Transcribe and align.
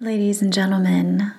Ladies 0.00 0.40
and 0.40 0.52
gentlemen, 0.52 1.32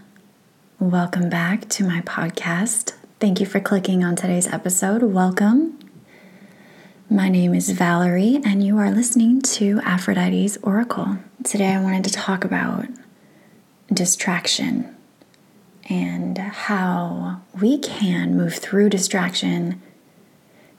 welcome 0.80 1.30
back 1.30 1.70
to 1.70 1.86
my 1.86 2.02
podcast. 2.02 2.92
Thank 3.21 3.39
you 3.39 3.46
for 3.46 3.62
clicking 3.62 4.04
on 4.04 4.17
today's 4.17 4.47
episode. 4.47 5.01
Welcome. 5.01 5.79
My 7.09 7.30
name 7.30 7.53
is 7.53 7.69
Valerie, 7.69 8.41
and 8.43 8.61
you 8.61 8.77
are 8.77 8.91
listening 8.91 9.41
to 9.43 9.79
Aphrodite's 9.85 10.57
Oracle. 10.57 11.19
Today, 11.41 11.73
I 11.73 11.81
wanted 11.81 12.03
to 12.03 12.11
talk 12.11 12.43
about 12.43 12.87
distraction 13.93 14.94
and 15.89 16.38
how 16.38 17.39
we 17.62 17.78
can 17.78 18.36
move 18.36 18.55
through 18.55 18.89
distraction, 18.89 19.82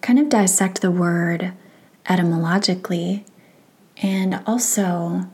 kind 0.02 0.18
of 0.18 0.28
dissect 0.28 0.82
the 0.82 0.90
word 0.90 1.54
etymologically, 2.10 3.24
and 4.02 4.42
also 4.46 5.30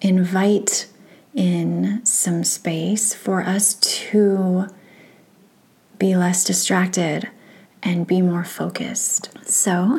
invite 0.00 0.86
in 1.34 2.04
some 2.04 2.44
space 2.44 3.12
for 3.12 3.42
us 3.42 3.74
to 3.74 4.68
be 5.98 6.16
less 6.16 6.44
distracted 6.44 7.28
and 7.82 8.06
be 8.06 8.22
more 8.22 8.44
focused. 8.44 9.30
So 9.46 9.98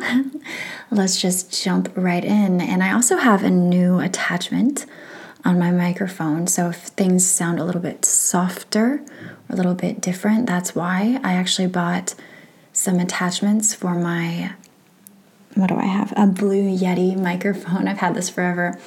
let's 0.90 1.20
just 1.20 1.62
jump 1.62 1.92
right 1.94 2.24
in. 2.24 2.60
And 2.60 2.82
I 2.82 2.92
also 2.92 3.16
have 3.16 3.44
a 3.44 3.50
new 3.50 4.00
attachment 4.00 4.86
on 5.44 5.58
my 5.58 5.70
microphone. 5.70 6.46
So 6.48 6.70
if 6.70 6.76
things 6.76 7.24
sound 7.24 7.60
a 7.60 7.64
little 7.64 7.80
bit 7.80 8.04
softer 8.04 9.04
or 9.48 9.52
a 9.52 9.56
little 9.56 9.74
bit 9.74 10.00
different, 10.00 10.46
that's 10.46 10.74
why 10.74 11.20
I 11.22 11.34
actually 11.34 11.68
bought 11.68 12.14
some 12.72 12.98
attachments 12.98 13.74
for 13.74 13.94
my 13.94 14.52
what 15.54 15.70
do 15.70 15.76
I 15.76 15.86
have? 15.86 16.12
A 16.18 16.26
Blue 16.26 16.68
Yeti 16.76 17.18
microphone. 17.18 17.88
I've 17.88 17.98
had 17.98 18.14
this 18.14 18.28
forever 18.28 18.78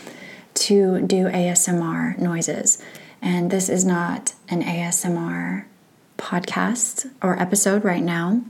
to 0.59 1.01
do 1.01 1.25
ASMR 1.25 2.17
noises. 2.17 2.81
And 3.21 3.51
this 3.51 3.69
is 3.69 3.85
not 3.85 4.33
an 4.47 4.63
ASMR 4.63 5.65
podcast 6.17 7.09
or 7.21 7.39
episode 7.39 7.83
right 7.83 8.03
now. 8.03 8.41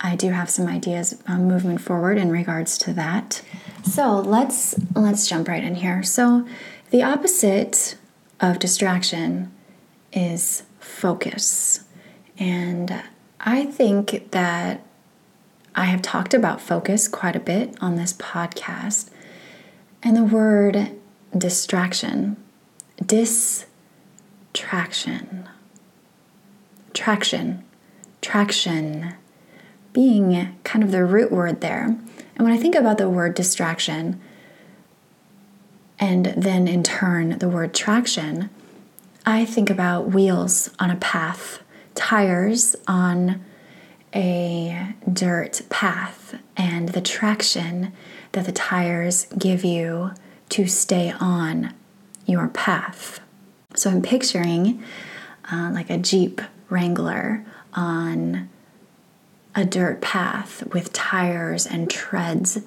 I 0.00 0.16
do 0.16 0.30
have 0.30 0.48
some 0.48 0.66
ideas 0.66 1.22
um, 1.26 1.46
moving 1.46 1.76
forward 1.76 2.16
in 2.16 2.30
regards 2.30 2.78
to 2.78 2.92
that. 2.94 3.42
So 3.84 4.18
let's 4.18 4.74
let's 4.94 5.28
jump 5.28 5.48
right 5.48 5.62
in 5.62 5.74
here. 5.76 6.02
So 6.02 6.46
the 6.90 7.02
opposite 7.02 7.96
of 8.40 8.58
distraction 8.58 9.52
is 10.12 10.62
focus. 10.78 11.84
And 12.38 13.02
I 13.40 13.66
think 13.66 14.30
that 14.30 14.82
I 15.74 15.84
have 15.84 16.00
talked 16.00 16.32
about 16.32 16.60
focus 16.60 17.06
quite 17.06 17.36
a 17.36 17.40
bit 17.40 17.76
on 17.80 17.96
this 17.96 18.14
podcast. 18.14 19.10
And 20.02 20.16
the 20.16 20.24
word 20.24 20.98
distraction, 21.36 22.36
distraction, 23.04 23.68
traction, 26.94 27.64
traction. 28.20 29.14
Being 29.92 30.56
kind 30.62 30.84
of 30.84 30.92
the 30.92 31.04
root 31.04 31.32
word 31.32 31.62
there. 31.62 31.82
And 31.82 32.38
when 32.38 32.52
I 32.52 32.56
think 32.56 32.76
about 32.76 32.98
the 32.98 33.10
word 33.10 33.34
distraction, 33.34 34.20
and 35.98 36.26
then 36.26 36.68
in 36.68 36.84
turn 36.84 37.40
the 37.40 37.48
word 37.48 37.74
traction, 37.74 38.50
I 39.26 39.44
think 39.44 39.68
about 39.68 40.10
wheels 40.10 40.70
on 40.78 40.90
a 40.90 40.96
path, 40.96 41.60
tires 41.96 42.76
on 42.86 43.44
a 44.14 44.94
dirt 45.12 45.62
path, 45.70 46.36
and 46.56 46.90
the 46.90 47.00
traction 47.00 47.92
that 48.30 48.46
the 48.46 48.52
tires 48.52 49.26
give 49.36 49.64
you 49.64 50.12
to 50.50 50.66
stay 50.66 51.12
on 51.20 51.74
your 52.26 52.48
path. 52.48 53.20
So 53.74 53.90
I'm 53.90 54.02
picturing 54.02 54.82
uh, 55.50 55.70
like 55.72 55.90
a 55.90 55.98
Jeep 55.98 56.40
Wrangler 56.68 57.44
on 57.74 58.48
a 59.54 59.64
dirt 59.64 60.00
path 60.00 60.66
with 60.72 60.92
tires 60.92 61.66
and 61.66 61.90
treads 61.90 62.60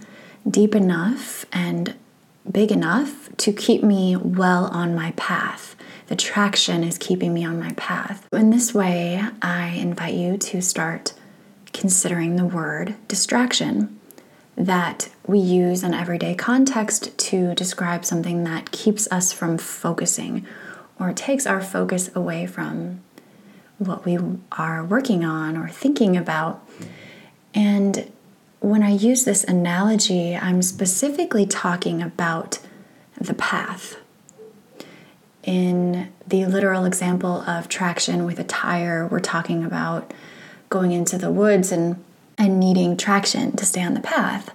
deep 0.49 0.75
enough 0.75 1.45
and 1.51 1.95
big 2.49 2.71
enough 2.71 3.29
to 3.37 3.53
keep 3.53 3.83
me 3.83 4.15
well 4.15 4.65
on 4.65 4.93
my 4.93 5.11
path. 5.11 5.75
The 6.07 6.15
traction 6.15 6.83
is 6.83 6.97
keeping 6.97 7.33
me 7.33 7.45
on 7.45 7.59
my 7.59 7.71
path. 7.73 8.27
In 8.33 8.49
this 8.49 8.73
way, 8.73 9.23
I 9.41 9.67
invite 9.69 10.15
you 10.15 10.37
to 10.37 10.61
start 10.61 11.13
considering 11.71 12.35
the 12.35 12.45
word 12.45 12.95
distraction 13.07 13.99
that 14.55 15.09
we 15.25 15.39
use 15.39 15.83
in 15.83 15.93
everyday 15.93 16.35
context 16.35 17.17
to 17.17 17.55
describe 17.55 18.05
something 18.05 18.43
that 18.43 18.71
keeps 18.71 19.11
us 19.11 19.33
from 19.33 19.57
focusing 19.57 20.45
or 20.99 21.11
takes 21.11 21.47
our 21.47 21.61
focus 21.61 22.09
away 22.15 22.45
from 22.45 23.01
what 23.77 24.05
we 24.05 24.17
are 24.51 24.83
working 24.83 25.25
on 25.25 25.57
or 25.57 25.67
thinking 25.67 26.15
about. 26.15 26.67
And 27.53 28.11
when 28.59 28.83
I 28.83 28.91
use 28.91 29.25
this 29.25 29.43
analogy, 29.43 30.35
I'm 30.35 30.61
specifically 30.61 31.45
talking 31.45 32.01
about 32.01 32.59
the 33.19 33.33
path. 33.33 33.97
In 35.43 36.13
the 36.25 36.45
literal 36.45 36.85
example 36.85 37.41
of 37.41 37.67
traction 37.67 38.25
with 38.25 38.39
a 38.39 38.45
tire, 38.45 39.05
we're 39.07 39.19
talking 39.19 39.63
about 39.65 40.13
going 40.69 40.93
into 40.93 41.17
the 41.17 41.29
woods 41.29 41.71
and 41.71 42.01
and 42.37 42.59
needing 42.59 42.97
traction 42.97 43.55
to 43.55 43.65
stay 43.65 43.83
on 43.83 43.93
the 43.93 43.99
path. 43.99 44.53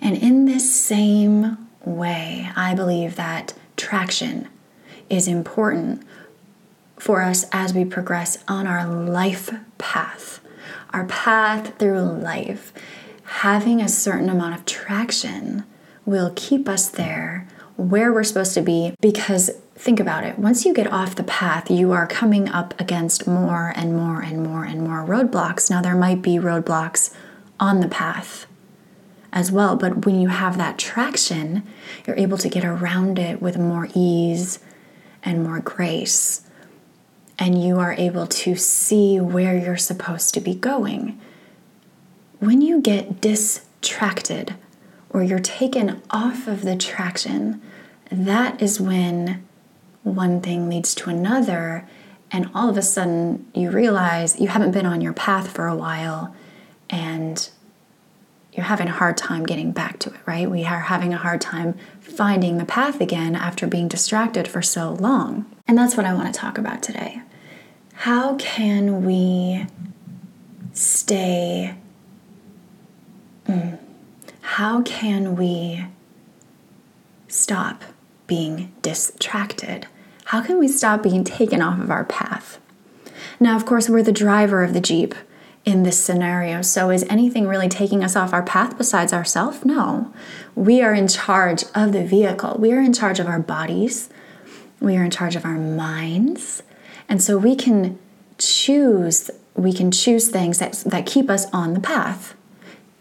And 0.00 0.16
in 0.16 0.44
this 0.44 0.74
same 0.74 1.68
way, 1.84 2.50
I 2.56 2.74
believe 2.74 3.16
that 3.16 3.54
traction 3.76 4.48
is 5.08 5.28
important 5.28 6.02
for 6.98 7.22
us 7.22 7.46
as 7.52 7.74
we 7.74 7.84
progress 7.84 8.42
on 8.48 8.66
our 8.66 8.86
life 8.86 9.50
path, 9.78 10.40
our 10.90 11.06
path 11.06 11.78
through 11.78 12.00
life. 12.00 12.72
Having 13.24 13.80
a 13.80 13.88
certain 13.88 14.28
amount 14.28 14.54
of 14.54 14.64
traction 14.64 15.64
will 16.04 16.32
keep 16.36 16.68
us 16.68 16.88
there 16.88 17.48
where 17.76 18.12
we're 18.12 18.24
supposed 18.24 18.54
to 18.54 18.62
be 18.62 18.94
because 19.00 19.50
think 19.76 20.00
about 20.00 20.24
it. 20.24 20.38
Once 20.38 20.64
you 20.64 20.72
get 20.72 20.92
off 20.92 21.16
the 21.16 21.24
path 21.24 21.70
you 21.70 21.92
are 21.92 22.06
coming 22.06 22.48
up 22.48 22.78
against 22.80 23.26
more 23.26 23.72
and 23.76 23.96
more 23.96 24.20
and 24.20 24.42
more 24.42 24.64
and 24.64 24.82
more 24.82 25.04
roadblocks. 25.04 25.70
Now 25.70 25.82
there 25.82 25.96
might 25.96 26.22
be 26.22 26.36
roadblocks 26.36 27.14
on 27.58 27.80
the 27.80 27.88
path 27.88 28.46
as 29.32 29.50
well 29.50 29.74
but 29.74 30.06
when 30.06 30.20
you 30.20 30.28
have 30.28 30.56
that 30.56 30.78
traction 30.78 31.62
you're 32.06 32.16
able 32.16 32.38
to 32.38 32.48
get 32.48 32.64
around 32.64 33.18
it 33.18 33.42
with 33.42 33.58
more 33.58 33.88
ease 33.94 34.60
and 35.24 35.42
more 35.42 35.60
grace. 35.60 36.42
And 37.38 37.60
you 37.60 37.80
are 37.80 37.94
able 37.94 38.26
to 38.26 38.54
see 38.54 39.18
where 39.18 39.56
you're 39.56 39.76
supposed 39.76 40.34
to 40.34 40.40
be 40.40 40.54
going. 40.54 41.20
When 42.38 42.60
you 42.60 42.80
get 42.80 43.20
distracted 43.20 44.54
or 45.10 45.22
you're 45.22 45.40
taken 45.40 46.00
off 46.10 46.46
of 46.46 46.62
the 46.62 46.76
traction, 46.76 47.60
that 48.10 48.62
is 48.62 48.80
when 48.80 49.44
one 50.04 50.40
thing 50.40 50.68
leads 50.68 50.94
to 50.94 51.10
another, 51.10 51.88
and 52.30 52.48
all 52.54 52.68
of 52.68 52.76
a 52.78 52.82
sudden 52.82 53.50
you 53.54 53.70
realize 53.70 54.40
you 54.40 54.48
haven't 54.48 54.70
been 54.70 54.86
on 54.86 55.00
your 55.00 55.12
path 55.12 55.50
for 55.50 55.66
a 55.66 55.74
while 55.74 56.34
and 56.88 57.50
you're 58.52 58.66
having 58.66 58.86
a 58.86 58.92
hard 58.92 59.16
time 59.16 59.44
getting 59.44 59.72
back 59.72 59.98
to 59.98 60.10
it, 60.10 60.20
right? 60.26 60.48
We 60.48 60.64
are 60.64 60.80
having 60.80 61.12
a 61.12 61.18
hard 61.18 61.40
time 61.40 61.76
finding 62.00 62.58
the 62.58 62.64
path 62.64 63.00
again 63.00 63.34
after 63.34 63.66
being 63.66 63.88
distracted 63.88 64.46
for 64.46 64.62
so 64.62 64.92
long. 64.92 65.46
And 65.66 65.76
that's 65.76 65.96
what 65.96 66.06
I 66.06 66.14
want 66.14 66.32
to 66.32 66.38
talk 66.38 66.56
about 66.56 66.82
today. 66.82 67.20
How 67.94 68.36
can 68.36 69.04
we 69.04 69.66
stay? 70.72 71.74
Mm, 73.46 73.78
how 74.40 74.82
can 74.82 75.34
we 75.36 75.86
stop 77.28 77.82
being 78.26 78.72
distracted? 78.82 79.88
How 80.24 80.42
can 80.42 80.58
we 80.58 80.68
stop 80.68 81.02
being 81.02 81.24
taken 81.24 81.60
off 81.60 81.80
of 81.80 81.90
our 81.90 82.04
path? 82.04 82.58
Now, 83.38 83.56
of 83.56 83.66
course, 83.66 83.88
we're 83.88 84.02
the 84.02 84.12
driver 84.12 84.62
of 84.62 84.72
the 84.72 84.80
Jeep 84.80 85.14
in 85.64 85.82
this 85.82 86.02
scenario. 86.02 86.62
So, 86.62 86.90
is 86.90 87.04
anything 87.04 87.46
really 87.46 87.68
taking 87.68 88.02
us 88.02 88.16
off 88.16 88.32
our 88.32 88.42
path 88.42 88.78
besides 88.78 89.12
ourselves? 89.12 89.64
No. 89.64 90.12
We 90.54 90.82
are 90.82 90.94
in 90.94 91.08
charge 91.08 91.64
of 91.74 91.92
the 91.92 92.04
vehicle, 92.04 92.56
we 92.58 92.72
are 92.72 92.80
in 92.80 92.92
charge 92.92 93.20
of 93.20 93.26
our 93.26 93.38
bodies, 93.38 94.08
we 94.80 94.96
are 94.96 95.04
in 95.04 95.10
charge 95.10 95.36
of 95.36 95.44
our 95.44 95.58
minds. 95.58 96.62
And 97.08 97.22
so, 97.22 97.36
we 97.36 97.54
can 97.54 97.98
choose. 98.38 99.30
We 99.56 99.72
can 99.72 99.92
choose 99.92 100.28
things 100.28 100.58
that, 100.58 100.72
that 100.86 101.06
keep 101.06 101.30
us 101.30 101.46
on 101.52 101.74
the 101.74 101.80
path 101.80 102.34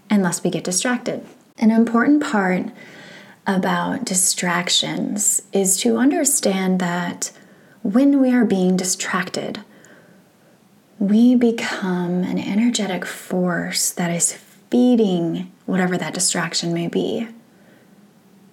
unless 0.09 0.43
we 0.43 0.51
get 0.51 0.63
distracted. 0.63 1.25
An 1.57 1.71
important 1.71 2.21
part 2.21 2.67
about 3.45 4.05
distractions 4.05 5.41
is 5.51 5.77
to 5.77 5.97
understand 5.97 6.79
that 6.79 7.31
when 7.81 8.21
we 8.21 8.33
are 8.33 8.45
being 8.45 8.77
distracted, 8.77 9.63
we 10.99 11.35
become 11.35 12.23
an 12.23 12.39
energetic 12.39 13.05
force 13.05 13.91
that 13.91 14.09
is 14.09 14.33
feeding 14.69 15.51
whatever 15.65 15.97
that 15.97 16.13
distraction 16.13 16.73
may 16.73 16.87
be, 16.87 17.27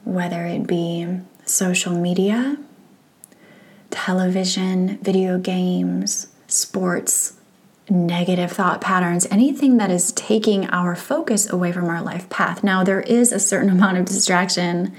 whether 0.05 0.45
it 0.47 0.67
be 0.67 1.07
social 1.45 1.93
media, 1.93 2.57
television, 3.91 4.99
video 4.99 5.39
games, 5.39 6.29
sports, 6.49 7.40
negative 7.91 8.53
thought 8.53 8.81
patterns, 8.81 9.27
anything 9.31 9.77
that 9.79 9.91
is 9.91 10.13
taking 10.13 10.69
our 10.71 10.95
focus 10.95 11.51
away 11.51 11.73
from 11.73 11.87
our 11.87 12.03
life 12.03 12.29
path. 12.31 12.63
Now, 12.63 12.85
there 12.85 13.01
is 13.01 13.33
a 13.33 13.41
certain 13.41 13.71
amount 13.77 13.99
of 13.99 14.07
distraction 14.07 14.95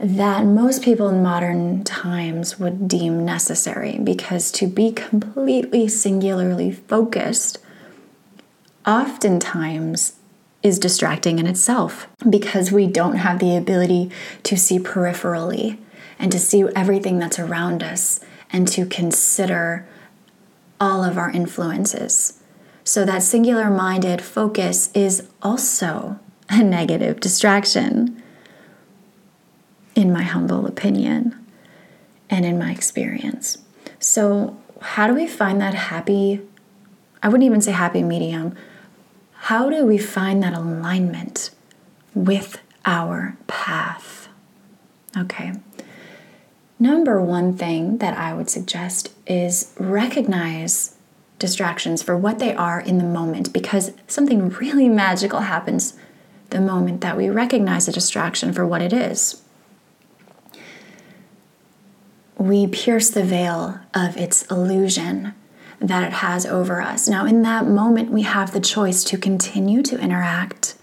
that 0.00 0.44
most 0.44 0.82
people 0.82 1.08
in 1.08 1.22
modern 1.22 1.84
times 1.84 2.58
would 2.58 2.88
deem 2.88 3.24
necessary 3.24 3.98
because 4.02 4.50
to 4.52 4.66
be 4.66 4.92
completely 4.92 5.86
singularly 5.88 6.72
focused 6.72 7.58
oftentimes 8.86 10.16
is 10.62 10.78
distracting 10.78 11.38
in 11.38 11.46
itself 11.46 12.08
because 12.28 12.72
we 12.72 12.86
don't 12.86 13.16
have 13.16 13.38
the 13.38 13.56
ability 13.56 14.10
to 14.42 14.56
see 14.56 14.78
peripherally 14.78 15.78
and 16.18 16.32
to 16.32 16.38
see 16.38 16.64
everything 16.74 17.18
that's 17.18 17.38
around 17.38 17.82
us 17.82 18.20
and 18.50 18.66
to 18.66 18.86
consider 18.86 19.86
all 20.80 21.04
of 21.04 21.16
our 21.18 21.30
influences. 21.30 22.40
So, 22.84 23.04
that 23.04 23.22
singular 23.22 23.70
minded 23.70 24.20
focus 24.20 24.90
is 24.94 25.28
also 25.42 26.18
a 26.50 26.62
negative 26.62 27.20
distraction, 27.20 28.22
in 29.94 30.12
my 30.12 30.22
humble 30.22 30.66
opinion 30.66 31.34
and 32.28 32.44
in 32.44 32.58
my 32.58 32.72
experience. 32.72 33.58
So, 33.98 34.56
how 34.80 35.06
do 35.06 35.14
we 35.14 35.26
find 35.26 35.60
that 35.60 35.74
happy? 35.74 36.40
I 37.22 37.28
wouldn't 37.28 37.44
even 37.44 37.60
say 37.60 37.72
happy 37.72 38.02
medium. 38.02 38.54
How 39.32 39.70
do 39.70 39.86
we 39.86 39.98
find 39.98 40.42
that 40.42 40.52
alignment 40.52 41.50
with 42.14 42.58
our 42.84 43.36
path? 43.46 44.28
Okay. 45.16 45.52
Number 46.84 47.18
one 47.18 47.56
thing 47.56 47.96
that 47.96 48.14
I 48.14 48.34
would 48.34 48.50
suggest 48.50 49.10
is 49.26 49.72
recognize 49.78 50.98
distractions 51.38 52.02
for 52.02 52.14
what 52.14 52.40
they 52.40 52.54
are 52.54 52.78
in 52.78 52.98
the 52.98 53.04
moment 53.04 53.54
because 53.54 53.92
something 54.06 54.50
really 54.50 54.90
magical 54.90 55.40
happens 55.40 55.94
the 56.50 56.60
moment 56.60 57.00
that 57.00 57.16
we 57.16 57.30
recognize 57.30 57.88
a 57.88 57.92
distraction 57.92 58.52
for 58.52 58.66
what 58.66 58.82
it 58.82 58.92
is. 58.92 59.40
We 62.36 62.66
pierce 62.66 63.08
the 63.08 63.24
veil 63.24 63.80
of 63.94 64.18
its 64.18 64.42
illusion 64.50 65.32
that 65.80 66.02
it 66.02 66.12
has 66.12 66.44
over 66.44 66.82
us. 66.82 67.08
Now, 67.08 67.24
in 67.24 67.40
that 67.44 67.66
moment, 67.66 68.10
we 68.10 68.24
have 68.24 68.52
the 68.52 68.60
choice 68.60 69.04
to 69.04 69.16
continue 69.16 69.82
to 69.84 69.98
interact 69.98 70.74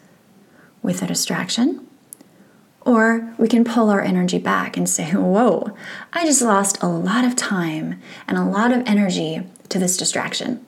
with 0.81 1.04
a 1.04 1.06
distraction 1.06 1.88
or 2.81 3.33
we 3.38 3.48
can 3.48 3.63
pull 3.63 3.89
our 3.89 4.01
energy 4.01 4.39
back 4.39 4.75
and 4.75 4.89
say, 4.89 5.12
Whoa, 5.12 5.75
I 6.13 6.25
just 6.25 6.42
lost 6.42 6.81
a 6.81 6.88
lot 6.88 7.25
of 7.25 7.36
time 7.36 8.01
and 8.28 8.38
a 8.38 8.44
lot 8.44 8.72
of 8.72 8.83
energy 8.86 9.44
to 9.69 9.80
this 9.80 9.98
distraction. 9.98 10.66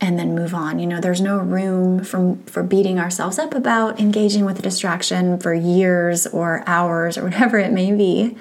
And 0.00 0.16
then 0.16 0.34
move 0.34 0.54
on. 0.54 0.78
You 0.78 0.86
know, 0.86 1.00
there's 1.00 1.20
no 1.20 1.38
room 1.38 2.04
for, 2.04 2.38
for 2.46 2.62
beating 2.62 3.00
ourselves 3.00 3.36
up 3.36 3.52
about 3.52 3.98
engaging 3.98 4.44
with 4.44 4.58
a 4.58 4.62
distraction 4.62 5.40
for 5.40 5.52
years 5.52 6.24
or 6.26 6.62
hours 6.66 7.18
or 7.18 7.24
whatever 7.24 7.58
it 7.58 7.72
may 7.72 7.90
be. 7.90 8.36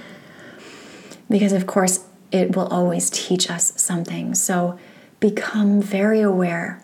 Because, 1.30 1.54
of 1.54 1.66
course, 1.66 2.06
it 2.32 2.56
will 2.56 2.68
always 2.68 3.10
teach 3.10 3.50
us 3.50 3.74
something. 3.82 4.36
So 4.36 4.78
become 5.20 5.82
very 5.82 6.22
aware 6.22 6.84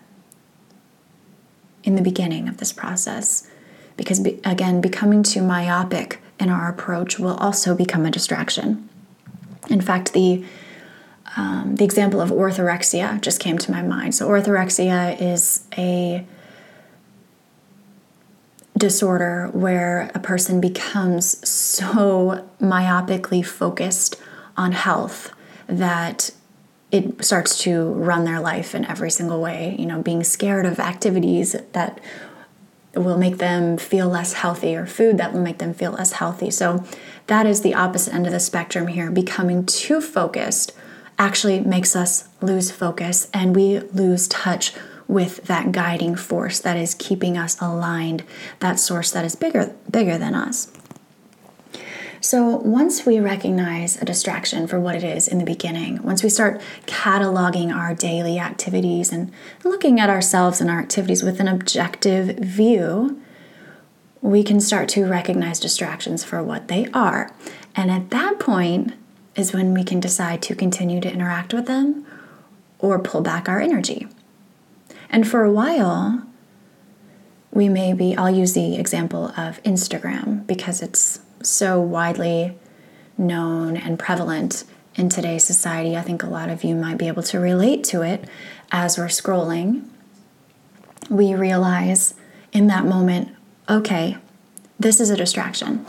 in 1.84 1.94
the 1.94 2.02
beginning 2.02 2.48
of 2.48 2.56
this 2.56 2.72
process 2.72 3.48
because 3.96 4.20
be, 4.20 4.40
again 4.44 4.80
becoming 4.80 5.22
too 5.22 5.42
myopic 5.42 6.20
in 6.40 6.48
our 6.48 6.68
approach 6.68 7.18
will 7.18 7.36
also 7.36 7.74
become 7.74 8.04
a 8.04 8.10
distraction. 8.10 8.88
In 9.68 9.80
fact 9.80 10.12
the 10.12 10.44
um, 11.36 11.76
the 11.76 11.84
example 11.84 12.20
of 12.20 12.30
orthorexia 12.30 13.20
just 13.20 13.40
came 13.40 13.58
to 13.58 13.70
my 13.70 13.82
mind. 13.82 14.14
So 14.14 14.28
orthorexia 14.28 15.20
is 15.20 15.64
a 15.76 16.24
disorder 18.76 19.48
where 19.52 20.10
a 20.14 20.18
person 20.18 20.60
becomes 20.60 21.48
so 21.48 22.48
myopically 22.60 23.44
focused 23.44 24.16
on 24.56 24.72
health 24.72 25.32
that 25.66 26.30
it 26.90 27.24
starts 27.24 27.58
to 27.62 27.92
run 27.92 28.24
their 28.24 28.40
life 28.40 28.74
in 28.74 28.84
every 28.84 29.10
single 29.10 29.40
way 29.40 29.74
you 29.78 29.86
know 29.86 30.02
being 30.02 30.22
scared 30.22 30.66
of 30.66 30.78
activities 30.78 31.56
that 31.72 32.00
will 32.96 33.18
make 33.18 33.38
them 33.38 33.76
feel 33.76 34.08
less 34.08 34.34
healthy 34.34 34.76
or 34.76 34.86
food 34.86 35.18
that 35.18 35.32
will 35.32 35.40
make 35.40 35.58
them 35.58 35.74
feel 35.74 35.92
less 35.92 36.12
healthy. 36.12 36.50
So 36.50 36.84
that 37.26 37.46
is 37.46 37.62
the 37.62 37.74
opposite 37.74 38.14
end 38.14 38.26
of 38.26 38.32
the 38.32 38.40
spectrum 38.40 38.88
here. 38.88 39.10
Becoming 39.10 39.66
too 39.66 40.00
focused 40.00 40.72
actually 41.18 41.60
makes 41.60 41.94
us 41.94 42.28
lose 42.40 42.70
focus 42.70 43.28
and 43.32 43.54
we 43.54 43.80
lose 43.80 44.28
touch 44.28 44.74
with 45.06 45.44
that 45.44 45.70
guiding 45.72 46.16
force 46.16 46.60
that 46.60 46.76
is 46.76 46.94
keeping 46.94 47.36
us 47.36 47.60
aligned, 47.60 48.24
that 48.60 48.78
source 48.78 49.10
that 49.10 49.24
is 49.24 49.36
bigger 49.36 49.74
bigger 49.90 50.18
than 50.18 50.34
us. 50.34 50.72
So, 52.24 52.56
once 52.56 53.04
we 53.04 53.20
recognize 53.20 54.00
a 54.00 54.06
distraction 54.06 54.66
for 54.66 54.80
what 54.80 54.94
it 54.94 55.04
is 55.04 55.28
in 55.28 55.36
the 55.36 55.44
beginning, 55.44 56.02
once 56.02 56.22
we 56.22 56.30
start 56.30 56.58
cataloging 56.86 57.70
our 57.70 57.94
daily 57.94 58.38
activities 58.38 59.12
and 59.12 59.30
looking 59.62 60.00
at 60.00 60.08
ourselves 60.08 60.58
and 60.58 60.70
our 60.70 60.78
activities 60.78 61.22
with 61.22 61.38
an 61.38 61.48
objective 61.48 62.38
view, 62.38 63.20
we 64.22 64.42
can 64.42 64.58
start 64.58 64.88
to 64.88 65.04
recognize 65.04 65.60
distractions 65.60 66.24
for 66.24 66.42
what 66.42 66.68
they 66.68 66.86
are. 66.94 67.30
And 67.76 67.90
at 67.90 68.08
that 68.08 68.40
point 68.40 68.94
is 69.36 69.52
when 69.52 69.74
we 69.74 69.84
can 69.84 70.00
decide 70.00 70.40
to 70.44 70.54
continue 70.54 71.02
to 71.02 71.12
interact 71.12 71.52
with 71.52 71.66
them 71.66 72.06
or 72.78 72.98
pull 72.98 73.20
back 73.20 73.50
our 73.50 73.60
energy. 73.60 74.08
And 75.10 75.28
for 75.28 75.44
a 75.44 75.52
while, 75.52 76.22
we 77.50 77.68
may 77.68 77.92
be, 77.92 78.16
I'll 78.16 78.34
use 78.34 78.54
the 78.54 78.76
example 78.76 79.26
of 79.36 79.62
Instagram 79.62 80.46
because 80.46 80.80
it's 80.80 81.20
so 81.46 81.80
widely 81.80 82.56
known 83.16 83.76
and 83.76 83.98
prevalent 83.98 84.64
in 84.96 85.08
today's 85.08 85.44
society. 85.44 85.96
I 85.96 86.02
think 86.02 86.22
a 86.22 86.28
lot 86.28 86.48
of 86.48 86.64
you 86.64 86.74
might 86.74 86.98
be 86.98 87.08
able 87.08 87.22
to 87.24 87.38
relate 87.38 87.84
to 87.84 88.02
it 88.02 88.28
as 88.70 88.98
we're 88.98 89.06
scrolling. 89.06 89.88
We 91.10 91.34
realize 91.34 92.14
in 92.52 92.66
that 92.68 92.84
moment, 92.84 93.34
okay, 93.68 94.16
this 94.78 95.00
is 95.00 95.10
a 95.10 95.16
distraction. 95.16 95.84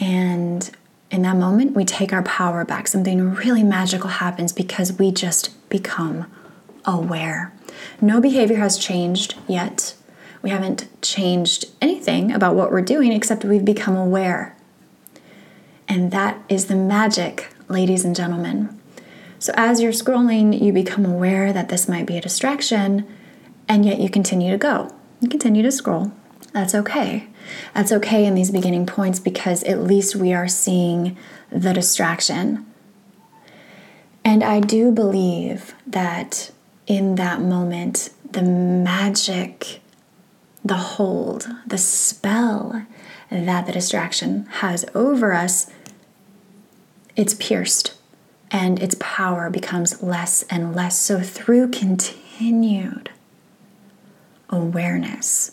And 0.00 0.70
in 1.10 1.22
that 1.22 1.36
moment, 1.36 1.76
we 1.76 1.84
take 1.84 2.12
our 2.12 2.22
power 2.24 2.64
back. 2.64 2.88
Something 2.88 3.34
really 3.34 3.62
magical 3.62 4.10
happens 4.10 4.52
because 4.52 4.92
we 4.98 5.12
just 5.12 5.68
become 5.68 6.26
aware. 6.84 7.52
No 8.00 8.20
behavior 8.20 8.56
has 8.56 8.78
changed 8.78 9.36
yet. 9.46 9.94
We 10.44 10.50
haven't 10.50 10.86
changed 11.00 11.64
anything 11.80 12.30
about 12.30 12.54
what 12.54 12.70
we're 12.70 12.82
doing 12.82 13.12
except 13.12 13.46
we've 13.46 13.64
become 13.64 13.96
aware. 13.96 14.54
And 15.88 16.10
that 16.10 16.38
is 16.50 16.66
the 16.66 16.76
magic, 16.76 17.48
ladies 17.66 18.04
and 18.04 18.14
gentlemen. 18.14 18.78
So 19.38 19.54
as 19.56 19.80
you're 19.80 19.90
scrolling, 19.90 20.60
you 20.60 20.70
become 20.70 21.06
aware 21.06 21.50
that 21.54 21.70
this 21.70 21.88
might 21.88 22.04
be 22.04 22.18
a 22.18 22.20
distraction, 22.20 23.06
and 23.68 23.86
yet 23.86 23.98
you 24.00 24.10
continue 24.10 24.50
to 24.50 24.58
go. 24.58 24.94
You 25.22 25.30
continue 25.30 25.62
to 25.62 25.72
scroll. 25.72 26.12
That's 26.52 26.74
okay. 26.74 27.26
That's 27.72 27.90
okay 27.92 28.26
in 28.26 28.34
these 28.34 28.50
beginning 28.50 28.84
points 28.84 29.20
because 29.20 29.62
at 29.62 29.80
least 29.80 30.14
we 30.14 30.34
are 30.34 30.46
seeing 30.46 31.16
the 31.48 31.72
distraction. 31.72 32.66
And 34.22 34.44
I 34.44 34.60
do 34.60 34.92
believe 34.92 35.74
that 35.86 36.50
in 36.86 37.14
that 37.14 37.40
moment, 37.40 38.10
the 38.30 38.42
magic 38.42 39.80
the 40.64 40.74
hold, 40.74 41.48
the 41.66 41.78
spell 41.78 42.86
that 43.30 43.66
the 43.66 43.72
distraction 43.72 44.46
has 44.46 44.84
over 44.94 45.32
us, 45.32 45.70
it's 47.16 47.34
pierced 47.34 47.94
and 48.50 48.80
its 48.80 48.96
power 49.00 49.50
becomes 49.50 50.02
less 50.02 50.44
and 50.44 50.74
less. 50.74 50.98
So, 50.98 51.20
through 51.20 51.70
continued 51.70 53.10
awareness, 54.48 55.50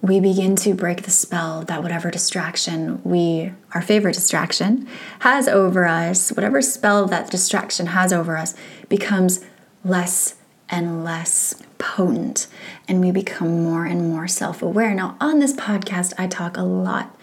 we 0.00 0.20
begin 0.20 0.54
to 0.56 0.74
break 0.74 1.02
the 1.02 1.10
spell 1.10 1.62
that 1.62 1.82
whatever 1.82 2.10
distraction 2.10 3.00
we, 3.02 3.52
our 3.72 3.82
favorite 3.82 4.14
distraction, 4.14 4.86
has 5.20 5.48
over 5.48 5.86
us, 5.86 6.30
whatever 6.30 6.62
spell 6.62 7.06
that 7.06 7.30
distraction 7.30 7.86
has 7.86 8.12
over 8.12 8.36
us, 8.36 8.54
becomes 8.88 9.44
less 9.84 10.34
and 10.68 11.04
less 11.04 11.54
potent 11.78 12.46
and 12.86 13.00
we 13.00 13.10
become 13.10 13.62
more 13.62 13.84
and 13.84 14.08
more 14.08 14.28
self 14.28 14.62
aware. 14.62 14.94
Now, 14.94 15.16
on 15.20 15.38
this 15.38 15.52
podcast, 15.54 16.12
I 16.18 16.26
talk 16.26 16.56
a 16.56 16.62
lot 16.62 17.16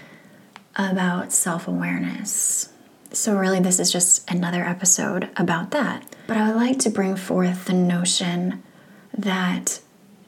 about 0.75 1.31
self 1.31 1.67
awareness. 1.67 2.69
So, 3.11 3.35
really, 3.35 3.59
this 3.59 3.79
is 3.79 3.91
just 3.91 4.29
another 4.29 4.63
episode 4.63 5.29
about 5.37 5.71
that. 5.71 6.05
But 6.27 6.37
I 6.37 6.47
would 6.47 6.57
like 6.57 6.79
to 6.79 6.89
bring 6.89 7.15
forth 7.15 7.65
the 7.65 7.73
notion 7.73 8.63
that 9.17 9.79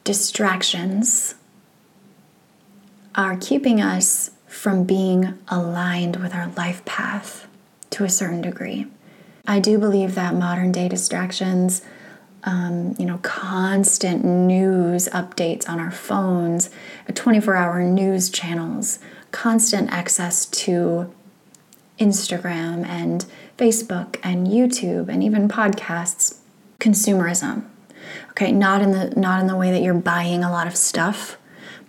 distractions 0.04 1.34
are 3.14 3.36
keeping 3.36 3.80
us 3.80 4.30
from 4.46 4.84
being 4.84 5.38
aligned 5.48 6.16
with 6.16 6.34
our 6.34 6.48
life 6.56 6.84
path 6.84 7.46
to 7.90 8.04
a 8.04 8.08
certain 8.08 8.40
degree. 8.40 8.86
I 9.46 9.60
do 9.60 9.78
believe 9.78 10.14
that 10.14 10.34
modern 10.34 10.72
day 10.72 10.88
distractions, 10.88 11.82
um, 12.44 12.94
you 12.98 13.04
know, 13.04 13.18
constant 13.18 14.24
news 14.24 15.08
updates 15.08 15.68
on 15.68 15.80
our 15.80 15.90
phones, 15.90 16.70
24 17.12 17.54
hour 17.54 17.82
news 17.82 18.30
channels, 18.30 18.98
constant 19.32 19.90
access 19.90 20.46
to 20.46 21.12
Instagram 21.98 22.86
and 22.86 23.26
Facebook 23.56 24.16
and 24.22 24.46
YouTube 24.46 25.08
and 25.08 25.22
even 25.22 25.48
podcasts, 25.48 26.38
consumerism. 26.78 27.64
Okay, 28.30 28.52
not 28.52 28.80
in 28.80 28.92
the 28.92 29.10
not 29.16 29.40
in 29.40 29.48
the 29.48 29.56
way 29.56 29.70
that 29.70 29.82
you're 29.82 29.94
buying 29.94 30.44
a 30.44 30.50
lot 30.50 30.66
of 30.66 30.76
stuff, 30.76 31.36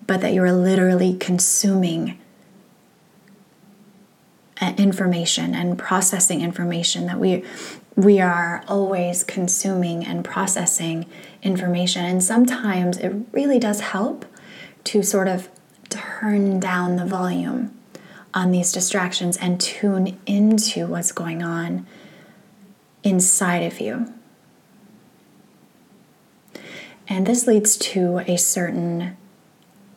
but 0.08 0.22
that 0.22 0.34
you're 0.34 0.52
literally 0.52 1.16
consuming 1.16 2.19
Uh, 4.62 4.74
information 4.78 5.56
and 5.56 5.78
processing 5.80 6.42
information 6.42 7.06
that 7.06 7.18
we 7.18 7.42
we 7.96 8.20
are 8.20 8.62
always 8.68 9.24
consuming 9.24 10.06
and 10.06 10.26
processing 10.26 11.06
information 11.42 12.04
and 12.04 12.22
sometimes 12.22 12.98
it 12.98 13.14
really 13.32 13.58
does 13.58 13.80
help 13.80 14.26
to 14.84 15.02
sort 15.02 15.30
of 15.30 15.48
turn 15.90 16.60
down 16.60 16.98
the 16.98 17.06
volume 17.06 17.74
on 18.34 18.52
these 18.52 18.72
distractions 18.72 19.38
and 19.38 19.60
tune 19.60 20.20
into 20.26 20.88
what's 20.88 21.12
going 21.12 21.42
on 21.42 21.88
inside 23.04 23.64
of 23.64 23.80
you. 23.80 24.14
And 27.08 27.26
this 27.26 27.48
leads 27.48 27.78
to 27.78 28.20
a 28.28 28.38
certain 28.38 29.18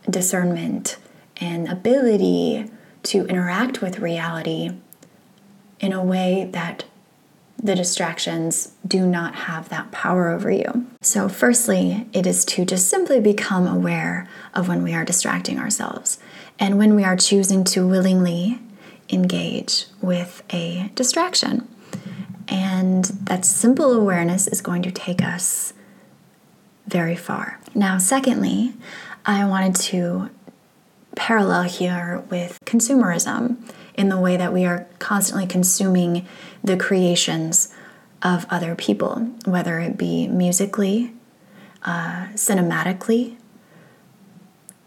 discernment 0.08 0.96
and 1.38 1.68
ability 1.68 2.70
to 3.04 3.26
interact 3.26 3.80
with 3.80 3.98
reality 3.98 4.70
in 5.80 5.92
a 5.92 6.02
way 6.02 6.48
that 6.52 6.84
the 7.62 7.74
distractions 7.76 8.72
do 8.86 9.06
not 9.06 9.34
have 9.34 9.68
that 9.68 9.92
power 9.92 10.30
over 10.30 10.50
you. 10.50 10.86
So, 11.00 11.28
firstly, 11.28 12.08
it 12.12 12.26
is 12.26 12.44
to 12.46 12.64
just 12.64 12.88
simply 12.88 13.20
become 13.20 13.66
aware 13.66 14.28
of 14.52 14.68
when 14.68 14.82
we 14.82 14.94
are 14.94 15.04
distracting 15.04 15.58
ourselves 15.58 16.18
and 16.58 16.78
when 16.78 16.96
we 16.96 17.04
are 17.04 17.16
choosing 17.16 17.62
to 17.64 17.86
willingly 17.86 18.58
engage 19.10 19.86
with 20.00 20.42
a 20.52 20.90
distraction. 20.94 21.68
And 22.48 23.04
that 23.04 23.44
simple 23.44 23.92
awareness 23.92 24.48
is 24.48 24.60
going 24.60 24.82
to 24.82 24.90
take 24.90 25.22
us 25.22 25.72
very 26.86 27.16
far. 27.16 27.60
Now, 27.74 27.98
secondly, 27.98 28.74
I 29.24 29.44
wanted 29.44 29.76
to 29.82 30.30
parallel 31.14 31.64
here 31.64 32.24
with 32.30 32.58
consumerism 32.64 33.56
in 33.94 34.08
the 34.08 34.18
way 34.18 34.36
that 34.36 34.52
we 34.52 34.64
are 34.64 34.86
constantly 34.98 35.46
consuming 35.46 36.26
the 36.64 36.76
creations 36.76 37.74
of 38.22 38.46
other 38.50 38.74
people, 38.74 39.30
whether 39.44 39.80
it 39.80 39.96
be 39.96 40.28
musically, 40.28 41.12
uh, 41.82 42.26
cinematically, 42.34 43.36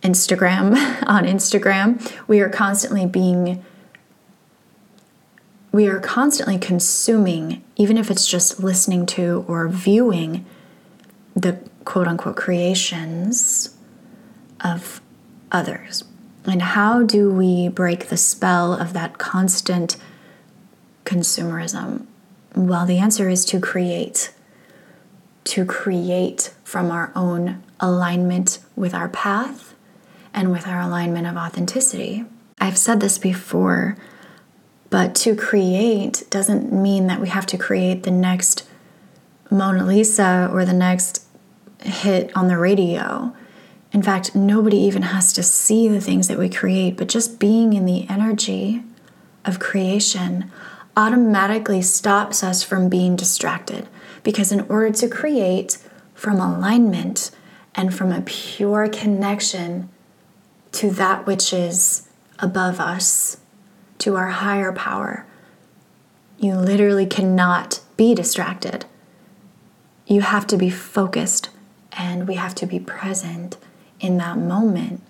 Instagram, 0.01 0.75
on 1.08 1.25
Instagram. 1.25 2.12
We 2.27 2.39
are 2.39 2.50
constantly 2.50 3.05
being, 3.05 3.63
we 5.72 5.88
are 5.88 6.00
constantly 6.00 6.58
consuming, 6.58 7.63
even 7.75 7.98
if 7.98 8.10
it's 8.10 8.27
just 8.27 8.60
listening 8.62 9.05
to 9.08 9.46
or 9.48 9.67
viewing 9.67 10.46
the 11.36 11.60
quote 11.84 12.08
unquote 12.08 12.38
creations 12.38 13.75
of 14.63 15.01
others. 15.51 16.03
And 16.46 16.62
how 16.62 17.04
do 17.04 17.32
we 17.32 17.68
break 17.70 18.08
the 18.08 18.18
spell 18.18 18.74
of 18.74 18.94
that 18.94 19.18
constant 19.18 19.98
consumerism? 21.04 22.06
Well, 22.56 22.86
the 22.86 23.00
answer 23.00 23.30
is 23.30 23.46
to 23.46 23.60
create. 23.60 24.32
To 25.46 25.66
create 25.66 26.54
from 26.64 26.92
our 26.92 27.12
own 27.16 27.64
alignment 27.80 28.60
with 28.75 28.94
our 28.94 29.10
path 29.10 29.75
and 30.34 30.52
with 30.52 30.68
our 30.68 30.82
alignment 30.82 31.28
of 31.28 31.36
authenticity. 31.36 32.25
I've 32.60 32.78
said 32.78 33.00
this 33.00 33.18
before, 33.18 33.98
but 34.90 35.16
to 35.16 35.36
create 35.36 36.24
doesn't 36.30 36.72
mean 36.72 37.08
that 37.08 37.20
we 37.20 37.30
have 37.30 37.46
to 37.48 37.58
create 37.58 38.04
the 38.04 38.12
next 38.12 38.68
Mona 39.52 39.86
Lisa 39.86 40.50
or 40.52 40.66
the 40.66 40.74
next 40.74 41.25
hit 41.82 42.36
on 42.36 42.48
the 42.48 42.58
radio. 42.58 43.36
In 43.96 44.04
fact, 44.04 44.36
nobody 44.36 44.75
even 44.80 45.04
has 45.04 45.32
to 45.32 45.42
see 45.42 45.88
the 45.88 46.02
things 46.02 46.28
that 46.28 46.38
we 46.38 46.50
create, 46.50 46.98
but 46.98 47.08
just 47.08 47.40
being 47.40 47.72
in 47.72 47.86
the 47.86 48.06
energy 48.10 48.84
of 49.46 49.58
creation 49.58 50.52
automatically 50.98 51.82
stops 51.82 52.44
us 52.44 52.62
from 52.62 52.90
being 52.90 53.16
distracted. 53.16 53.88
Because 54.22 54.52
in 54.52 54.66
order 54.68 54.92
to 54.92 55.08
create 55.08 55.78
from 56.14 56.42
alignment 56.42 57.32
and 57.74 57.96
from 57.96 58.12
a 58.12 58.20
pure 58.20 58.90
connection 58.90 59.88
to 60.74 60.92
that 60.92 61.25
which 61.25 61.54
is 61.54 62.10
above 62.40 62.82
us, 62.82 63.38
to 64.00 64.18
our 64.18 64.28
higher 64.28 64.74
power, 64.74 65.25
you 66.38 66.54
literally 66.56 67.06
cannot 67.06 67.80
be 67.96 68.14
distracted. 68.14 68.84
You 70.06 70.20
have 70.20 70.46
to 70.48 70.58
be 70.58 70.70
focused 70.70 71.50
and 71.94 72.28
we 72.28 72.34
have 72.36 72.56
to 72.56 72.66
be 72.66 72.82
present 72.82 73.56
in 74.00 74.18
that 74.18 74.38
moment. 74.38 75.02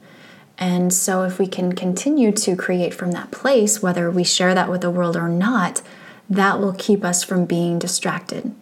And 0.58 0.94
so, 0.94 1.24
if 1.24 1.38
we 1.38 1.48
can 1.48 1.74
continue 1.74 2.32
to 2.32 2.56
create 2.56 2.94
from 2.94 3.12
that 3.12 3.32
place, 3.32 3.82
whether 3.82 4.10
we 4.10 4.24
share 4.24 4.54
that 4.54 4.70
with 4.70 4.82
the 4.82 4.92
world 4.92 5.18
or 5.18 5.28
not, 5.28 5.82
that 6.30 6.60
will 6.60 6.74
keep 6.74 7.04
us 7.04 7.24
from 7.24 7.46
being 7.46 7.78
distracted. 7.78 8.56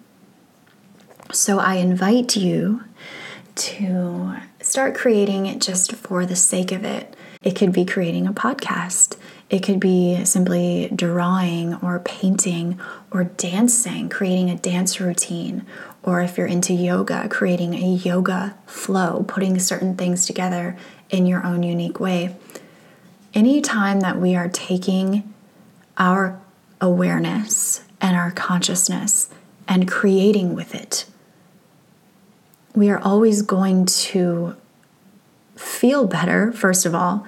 So, 1.32 1.60
I 1.60 1.76
invite 1.76 2.36
you 2.36 2.84
to 3.56 4.38
start 4.60 4.96
creating 4.96 5.46
it 5.46 5.62
just 5.62 5.94
for 5.94 6.26
the 6.26 6.36
sake 6.36 6.72
of 6.72 6.84
it. 6.84 7.16
It 7.44 7.56
could 7.56 7.72
be 7.72 7.86
creating 7.86 8.26
a 8.26 8.34
podcast, 8.34 9.18
it 9.50 9.62
could 9.62 9.80
be 9.80 10.24
simply 10.26 10.90
drawing 10.96 11.76
or 11.76 12.00
painting 12.00 12.80
or 13.12 13.26
dancing, 13.26 14.10
creating 14.10 14.50
a 14.50 14.56
dance 14.56 15.00
routine, 15.00 15.64
or 16.04 16.22
if 16.22 16.38
you're 16.38 16.48
into 16.48 16.74
yoga, 16.74 17.28
creating 17.30 17.74
a 17.74 17.96
yoga 17.96 18.56
flow, 18.66 19.24
putting 19.28 19.58
certain 19.60 19.96
things 19.96 20.26
together 20.26 20.78
in 21.10 21.26
your 21.26 21.46
own 21.46 21.64
unique 21.64 22.00
way. 22.00 22.36
Anytime 23.34 24.02
that 24.02 24.20
we 24.20 24.36
are 24.36 24.50
taking 24.50 25.34
our 25.98 26.40
awareness 26.82 27.84
and 28.02 28.16
our 28.16 28.32
consciousness 28.32 29.30
and 29.68 29.88
creating 29.88 30.54
with 30.54 30.76
it, 30.76 31.06
we 32.76 32.90
are 32.90 33.00
always 33.00 33.42
going 33.42 33.86
to 33.86 34.56
feel 35.56 36.06
better, 36.06 36.52
first 36.52 36.86
of 36.86 36.94
all, 36.94 37.26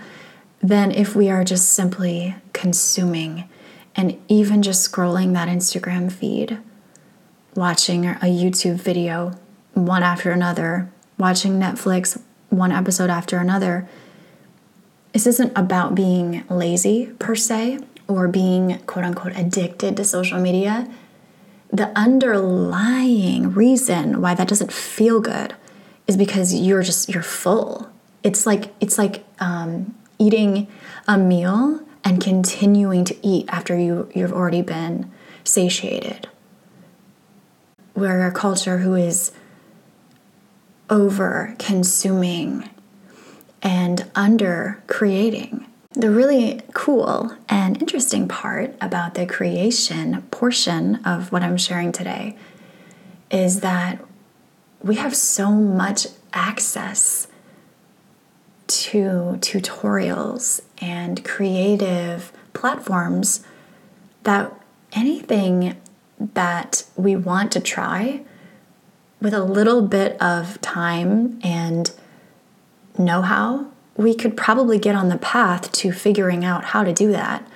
than 0.62 0.91
if 0.91 1.15
we 1.15 1.29
are 1.29 1.44
just 1.44 1.72
simply 1.72 2.36
consuming 2.51 3.48
and 3.96 4.20
even 4.27 4.62
just 4.62 4.91
scrolling 4.91 5.34
that 5.34 5.48
Instagram 5.48 6.12
feed 6.12 6.60
watching 7.56 8.06
a 8.06 8.26
YouTube 8.26 8.76
video 8.76 9.34
one 9.74 10.04
after 10.04 10.32
another, 10.32 10.92
watching 11.18 11.54
Netflix 11.60 12.22
one 12.50 12.72
episode 12.72 13.10
after 13.10 13.38
another. 13.38 13.88
This 15.14 15.26
isn't 15.26 15.54
about 15.58 15.96
being 15.96 16.44
lazy 16.50 17.08
per 17.20 17.36
se 17.36 17.80
or 18.08 18.28
being 18.28 18.80
quote 18.80 19.06
unquote 19.06 19.36
addicted 19.36 19.96
to 19.98 20.04
social 20.04 20.40
media. 20.40 20.90
The 21.72 21.98
underlying 21.98 23.54
reason 23.54 24.22
why 24.22 24.36
that 24.36 24.48
doesn't 24.48 24.72
feel 24.72 25.20
good 25.20 25.56
is 26.08 26.18
because 26.18 26.54
you're 26.54 26.84
just 26.84 27.10
you're 27.10 27.24
full. 27.24 27.90
It's 28.24 28.46
like 28.46 28.74
it's 28.80 28.98
like 28.98 29.26
um, 29.40 29.96
eating 30.20 30.68
a 31.08 31.18
meal 31.18 31.82
and 32.04 32.22
continuing 32.22 33.06
to 33.06 33.16
eat 33.26 33.46
after 33.50 33.78
you 33.78 34.10
you've 34.14 34.34
already 34.34 34.62
been 34.62 35.12
satiated 35.44 36.28
we're 37.96 38.28
a 38.28 38.32
culture 38.32 38.80
who 38.80 38.94
is 38.94 39.32
over 40.90 41.56
consuming 41.58 42.70
and 43.62 44.10
under 44.14 44.84
creating. 44.88 45.66
The 45.94 46.12
really 46.12 46.62
cool 46.74 47.36
and 47.48 47.82
interesting 47.82 48.28
part 48.28 48.75
about 48.82 49.14
the 49.14 49.25
creation 49.25 50.22
portion 50.30 50.96
of 51.06 51.32
what 51.32 51.42
I'm 51.42 51.58
sharing 51.58 51.94
today 51.94 52.38
is 53.32 53.62
that 53.62 54.04
we 54.84 54.96
have 54.96 55.16
so 55.16 55.50
much 55.52 56.08
access 56.34 57.28
to 58.68 59.38
tutorials 59.40 60.62
and 60.80 61.24
creative 61.24 62.34
platforms 62.54 63.44
that 64.24 64.54
anything 64.92 65.78
that 66.20 66.84
we 66.96 67.16
want 67.16 67.52
to 67.52 67.60
try 67.60 68.22
with 69.22 69.34
a 69.34 69.44
little 69.44 69.82
bit 69.82 70.20
of 70.22 70.60
time 70.62 71.40
and 71.44 71.92
know 72.98 73.22
how 73.22 73.68
we 73.98 74.14
could 74.14 74.36
probably 74.36 74.78
get 74.78 74.96
on 74.96 75.10
the 75.10 75.18
path 75.18 75.72
to 75.72 75.92
figuring 75.92 76.44
out 76.44 76.66
how 76.66 76.84
to 76.84 76.94
do 76.94 77.12
that. 77.12 77.48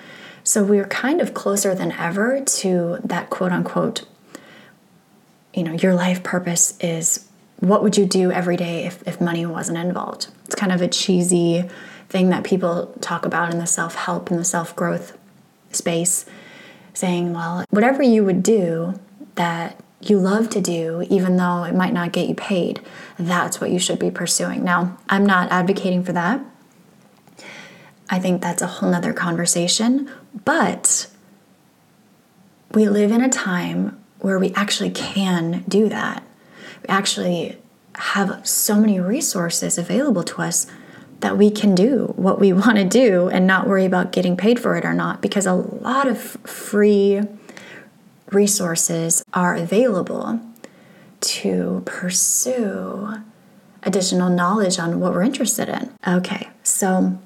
So 0.42 0.64
we're 0.64 0.86
kind 0.86 1.20
of 1.20 1.34
closer 1.34 1.74
than 1.74 1.92
ever 1.92 2.40
to 2.40 2.98
that 3.04 3.30
quote 3.30 3.52
unquote, 3.52 4.06
you 5.54 5.62
know, 5.62 5.72
your 5.72 5.94
life 5.94 6.22
purpose 6.22 6.78
is 6.80 7.28
what 7.58 7.82
would 7.82 7.96
you 7.96 8.06
do 8.06 8.32
every 8.32 8.56
day 8.56 8.86
if, 8.86 9.06
if 9.06 9.20
money 9.20 9.44
wasn't 9.44 9.78
involved? 9.78 10.28
It's 10.46 10.54
kind 10.54 10.72
of 10.72 10.80
a 10.80 10.88
cheesy 10.88 11.68
thing 12.08 12.30
that 12.30 12.42
people 12.42 12.92
talk 13.00 13.26
about 13.26 13.52
in 13.52 13.58
the 13.58 13.66
self 13.66 13.94
help 13.94 14.30
and 14.30 14.40
the 14.40 14.44
self 14.44 14.74
growth 14.74 15.16
space, 15.70 16.24
saying, 16.94 17.32
well, 17.32 17.64
whatever 17.70 18.02
you 18.02 18.24
would 18.24 18.42
do 18.42 18.98
that 19.34 19.80
you 20.00 20.18
love 20.18 20.48
to 20.50 20.60
do, 20.60 21.06
even 21.10 21.36
though 21.36 21.64
it 21.64 21.74
might 21.74 21.92
not 21.92 22.12
get 22.12 22.28
you 22.28 22.34
paid, 22.34 22.80
that's 23.18 23.60
what 23.60 23.70
you 23.70 23.78
should 23.78 23.98
be 23.98 24.10
pursuing. 24.10 24.64
Now, 24.64 24.96
I'm 25.08 25.26
not 25.26 25.50
advocating 25.52 26.02
for 26.02 26.12
that. 26.12 26.40
I 28.08 28.18
think 28.18 28.42
that's 28.42 28.62
a 28.62 28.66
whole 28.66 28.90
nother 28.90 29.12
conversation, 29.12 30.10
but 30.44 31.06
we 32.72 32.88
live 32.88 33.12
in 33.12 33.22
a 33.22 33.28
time 33.28 34.02
where 34.18 34.38
we 34.38 34.52
actually 34.54 34.90
can 34.90 35.64
do 35.68 35.88
that. 35.88 36.22
We 36.82 36.88
actually 36.88 37.58
have 37.96 38.46
so 38.46 38.76
many 38.76 38.98
resources 38.98 39.78
available 39.78 40.22
to 40.24 40.42
us 40.42 40.66
that 41.20 41.38
we 41.38 41.50
can 41.50 41.74
do 41.74 42.12
what 42.16 42.40
we 42.40 42.52
want 42.52 42.76
to 42.76 42.84
do 42.84 43.28
and 43.28 43.46
not 43.46 43.66
worry 43.66 43.84
about 43.84 44.12
getting 44.12 44.36
paid 44.36 44.58
for 44.58 44.76
it 44.76 44.84
or 44.84 44.94
not 44.94 45.20
because 45.20 45.46
a 45.46 45.54
lot 45.54 46.06
of 46.06 46.18
free 46.18 47.22
resources 48.30 49.24
are 49.32 49.54
available 49.54 50.40
to 51.20 51.82
pursue 51.84 53.14
additional 53.82 54.28
knowledge 54.28 54.78
on 54.78 55.00
what 55.00 55.12
we're 55.12 55.22
interested 55.22 55.68
in. 55.68 55.92
Okay, 56.06 56.48
so 56.62 57.18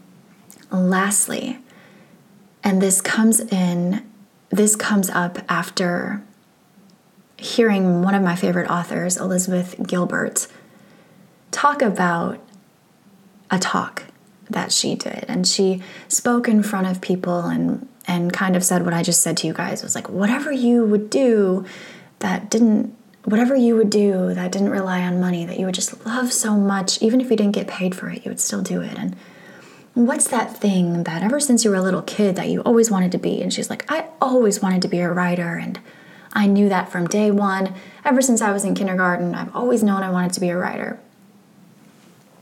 lastly, 0.71 1.59
and 2.63 2.81
this 2.81 3.01
comes 3.01 3.41
in, 3.41 4.05
this 4.51 4.77
comes 4.77 5.11
up 5.11 5.39
after 5.49 6.23
hearing 7.37 8.03
one 8.03 8.15
of 8.15 8.23
my 8.23 8.37
favorite 8.37 8.71
authors, 8.71 9.17
Elizabeth 9.17 9.75
Gilbert, 9.87 10.47
talk 11.51 11.83
about 11.83 12.44
a 13.55 13.59
talk 13.59 14.05
that 14.51 14.73
she 14.73 14.95
did. 14.95 15.25
And 15.29 15.47
she 15.47 15.83
spoke 16.09 16.49
in 16.49 16.63
front 16.63 16.87
of 16.87 17.01
people 17.01 17.41
and 17.41 17.89
and 18.07 18.35
kind 18.35 18.55
of 18.55 18.63
said 18.63 18.85
what 18.85 18.93
I 18.93 19.03
just 19.03 19.23
said 19.23 19.37
to 19.39 19.47
you 19.47 19.55
guys. 19.55 19.83
Was 19.83 19.95
like 19.95 20.09
whatever 20.09 20.53
you 20.53 20.85
would 20.85 21.09
do 21.11 21.65
that 22.19 22.51
didn't 22.51 22.95
whatever 23.25 23.57
you 23.57 23.75
would 23.77 23.89
do 23.89 24.35
that 24.35 24.53
didn't 24.53 24.69
rely 24.69 25.01
on 25.03 25.21
money 25.21 25.47
that 25.47 25.59
you 25.59 25.65
would 25.65 25.75
just 25.75 26.05
love 26.05 26.31
so 26.31 26.57
much 26.57 27.01
even 27.01 27.23
if 27.23 27.31
you 27.31 27.37
didn't 27.37 27.55
get 27.55 27.67
paid 27.67 27.95
for 27.95 28.11
it 28.11 28.23
you 28.25 28.31
would 28.31 28.41
still 28.41 28.63
do 28.63 28.83
it. 28.83 28.99
And 28.99 29.17
what's 29.95 30.29
that 30.29 30.57
thing 30.57 31.05
that 31.05 31.23
ever 31.23 31.41
since 31.41 31.65
you 31.65 31.71
were 31.71 31.77
a 31.77 31.83
little 31.83 32.03
kid 32.03 32.37
that 32.37 32.49
you 32.49 32.61
always 32.63 32.91
wanted 32.91 33.13
to 33.13 33.19
be? 33.19 33.41
And 33.41 33.53
she's 33.53 33.71
like 33.71 33.91
I 33.91 34.09
always 34.21 34.61
wanted 34.61 34.83
to 34.83 34.89
be 34.89 35.01
a 35.01 35.11
writer. 35.11 35.57
And 35.57 35.81
I 36.35 36.47
knew 36.47 36.69
that 36.69 36.91
from 36.91 37.07
day 37.07 37.31
1 37.31 37.73
ever 38.05 38.21
since 38.21 38.43
I 38.43 38.53
was 38.53 38.65
in 38.65 38.75
kindergarten 38.75 39.35
I've 39.35 39.55
always 39.55 39.83
known 39.83 40.03
I 40.03 40.11
wanted 40.11 40.33
to 40.35 40.41
be 40.41 40.51
a 40.51 40.59
writer 40.59 41.01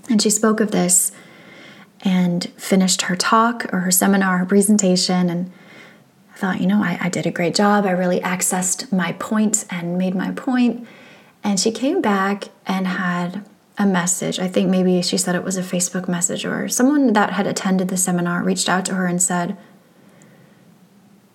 and 0.09 0.21
she 0.21 0.31
spoke 0.31 0.61
of 0.61 0.71
this 0.71 1.13
and 2.03 2.45
finished 2.57 3.03
her 3.03 3.17
talk 3.17 3.73
or 3.73 3.81
her 3.81 3.91
seminar, 3.91 4.39
her 4.39 4.47
presentation, 4.47 5.31
and 5.31 5.53
I 6.35 6.39
thought, 6.39 6.61
you 6.61 6.67
know, 6.67 6.83
I, 6.83 6.99
I 7.01 7.09
did 7.09 7.27
a 7.27 7.31
great 7.31 7.55
job. 7.55 7.87
I 7.87 7.91
really 7.91 8.21
accessed 8.21 8.93
my 8.93 9.13
point 9.13 9.65
and 9.71 9.97
made 9.97 10.15
my 10.15 10.33
point. 10.33 10.87
And 11.45 11.59
she 11.61 11.71
came 11.71 12.01
back 12.01 12.45
and 12.67 12.87
had 12.87 13.45
a 13.79 13.87
message. 13.87 14.39
I 14.39 14.49
think 14.49 14.69
maybe 14.69 15.03
she 15.03 15.17
said 15.17 15.35
it 15.35 15.45
was 15.45 15.57
a 15.57 15.63
Facebook 15.63 16.09
message 16.09 16.45
or 16.45 16.69
someone 16.69 17.13
that 17.13 17.33
had 17.33 17.47
attended 17.47 17.89
the 17.89 17.97
seminar 17.97 18.43
reached 18.43 18.69
out 18.69 18.85
to 18.87 18.95
her 18.95 19.07
and 19.07 19.23
said, 19.23 19.57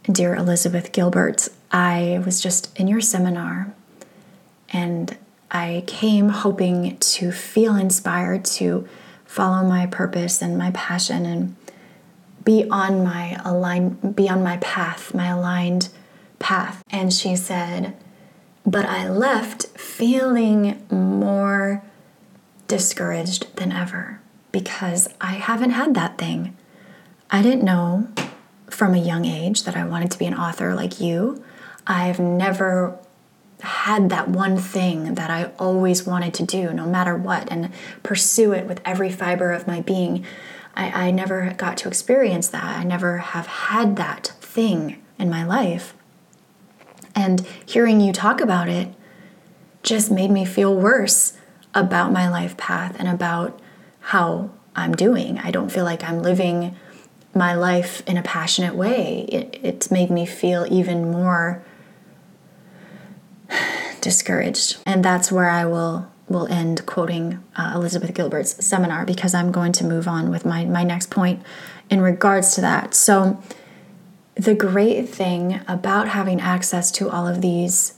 Dear 0.03 0.36
Elizabeth 0.36 0.91
Gilbert, 0.91 1.50
I 1.71 2.21
was 2.25 2.41
just 2.41 2.77
in 2.77 2.88
your 2.88 3.01
seminar 3.01 3.74
and 4.69 5.17
I 5.49 5.83
came 5.88 6.29
hoping 6.29 6.97
to 6.97 7.31
feel 7.31 7.75
inspired 7.75 8.45
to 8.45 8.88
follow 9.25 9.67
my 9.67 9.86
purpose 9.86 10.41
and 10.41 10.57
my 10.57 10.71
passion 10.71 11.25
and 11.25 11.55
be 12.43 12.67
on 12.69 13.03
my 13.03 13.39
align 13.43 13.89
be 14.13 14.29
on 14.29 14.41
my 14.43 14.57
path, 14.57 15.13
my 15.13 15.27
aligned 15.27 15.89
path. 16.39 16.83
And 16.89 17.13
she 17.13 17.36
said, 17.36 17.95
but 18.65 18.86
I 18.86 19.10
left 19.10 19.67
feeling 19.77 20.86
more 20.89 21.83
discouraged 22.67 23.55
than 23.55 23.71
ever 23.71 24.21
because 24.51 25.10
I 25.21 25.33
haven't 25.33 25.71
had 25.71 25.93
that 25.95 26.17
thing. 26.17 26.55
I 27.29 27.41
didn't 27.41 27.63
know 27.63 28.07
from 28.69 28.93
a 28.93 28.97
young 28.97 29.25
age 29.25 29.63
that 29.63 29.77
I 29.77 29.86
wanted 29.86 30.12
to 30.12 30.19
be 30.19 30.25
an 30.25 30.33
author 30.33 30.75
like 30.75 30.99
you. 30.99 31.43
I've 31.86 32.19
never 32.19 32.97
had 33.62 34.10
that 34.10 34.28
one 34.28 34.58
thing 34.58 35.15
that 35.15 35.30
I 35.30 35.52
always 35.58 36.06
wanted 36.06 36.34
to 36.36 36.43
do, 36.43 36.72
no 36.74 36.86
matter 36.86 37.15
what, 37.15 37.52
and 37.52 37.72
pursue 38.04 38.52
it 38.54 38.65
with 38.65 38.82
every 38.86 39.12
fiber 39.12 39.52
of 39.52 39.67
my 39.67 39.82
being. 39.82 40.26
I, 40.76 41.08
I 41.08 41.12
never 41.12 41.54
got 41.58 41.78
to 41.78 41.88
experience 41.88 42.50
that. 42.50 42.63
I 42.63 42.84
never 42.84 43.17
have 43.17 43.48
had 43.48 43.96
that 43.96 44.28
thing 44.41 45.04
in 45.17 45.30
my 45.30 45.43
life. 45.43 45.96
And 47.15 47.46
hearing 47.65 48.00
you 48.00 48.13
talk 48.13 48.39
about 48.41 48.70
it 48.70 48.93
just 49.82 50.12
made 50.12 50.30
me 50.30 50.46
feel 50.46 50.76
worse 50.76 51.36
about 51.74 52.12
my 52.12 52.30
life 52.30 52.58
path 52.58 52.96
and 53.00 53.08
about 53.08 53.60
how 54.00 54.52
I'm 54.76 54.93
doing. 54.93 55.39
I 55.39 55.50
don't 55.50 55.72
feel 55.72 55.84
like 55.84 56.04
I'm 56.04 56.22
living 56.22 56.76
my 57.34 57.56
life 57.56 58.04
in 58.08 58.17
a 58.17 58.24
passionate 58.24 58.76
way. 58.76 59.26
It, 59.30 59.60
it's 59.63 59.89
made 59.89 60.12
me 60.12 60.26
feel 60.26 60.67
even 60.70 61.10
more 61.12 61.63
discouraged. 64.01 64.77
And 64.86 65.03
that's 65.03 65.31
where 65.31 65.49
I 65.49 65.65
will 65.65 66.12
will 66.29 66.47
end 66.47 66.86
quoting 66.86 67.41
uh, 67.55 67.71
Elizabeth 67.73 68.13
Gilbert's 68.13 68.65
seminar 68.65 69.05
because 69.05 69.33
I'm 69.33 69.49
going 69.51 69.71
to 69.73 69.86
move 69.86 70.07
on 70.07 70.29
with 70.29 70.45
my 70.45 70.65
my 70.65 70.83
next 70.83 71.10
point 71.10 71.41
in 71.89 72.01
regards 72.01 72.53
to 72.55 72.62
that. 72.62 72.93
So 72.93 73.41
the 74.36 74.53
great 74.53 75.10
thing 75.10 75.62
about 75.67 76.10
having 76.10 76.39
access 76.39 76.91
to 76.91 77.10
all 77.10 77.27
of 77.27 77.41
these 77.41 77.95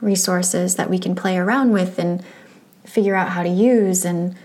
resources 0.00 0.76
that 0.76 0.90
we 0.90 0.98
can 0.98 1.14
play 1.14 1.38
around 1.38 1.72
with 1.72 1.98
and 1.98 2.22
figure 2.84 3.14
out 3.14 3.30
how 3.30 3.42
to 3.42 3.48
use 3.48 4.04
and 4.04 4.36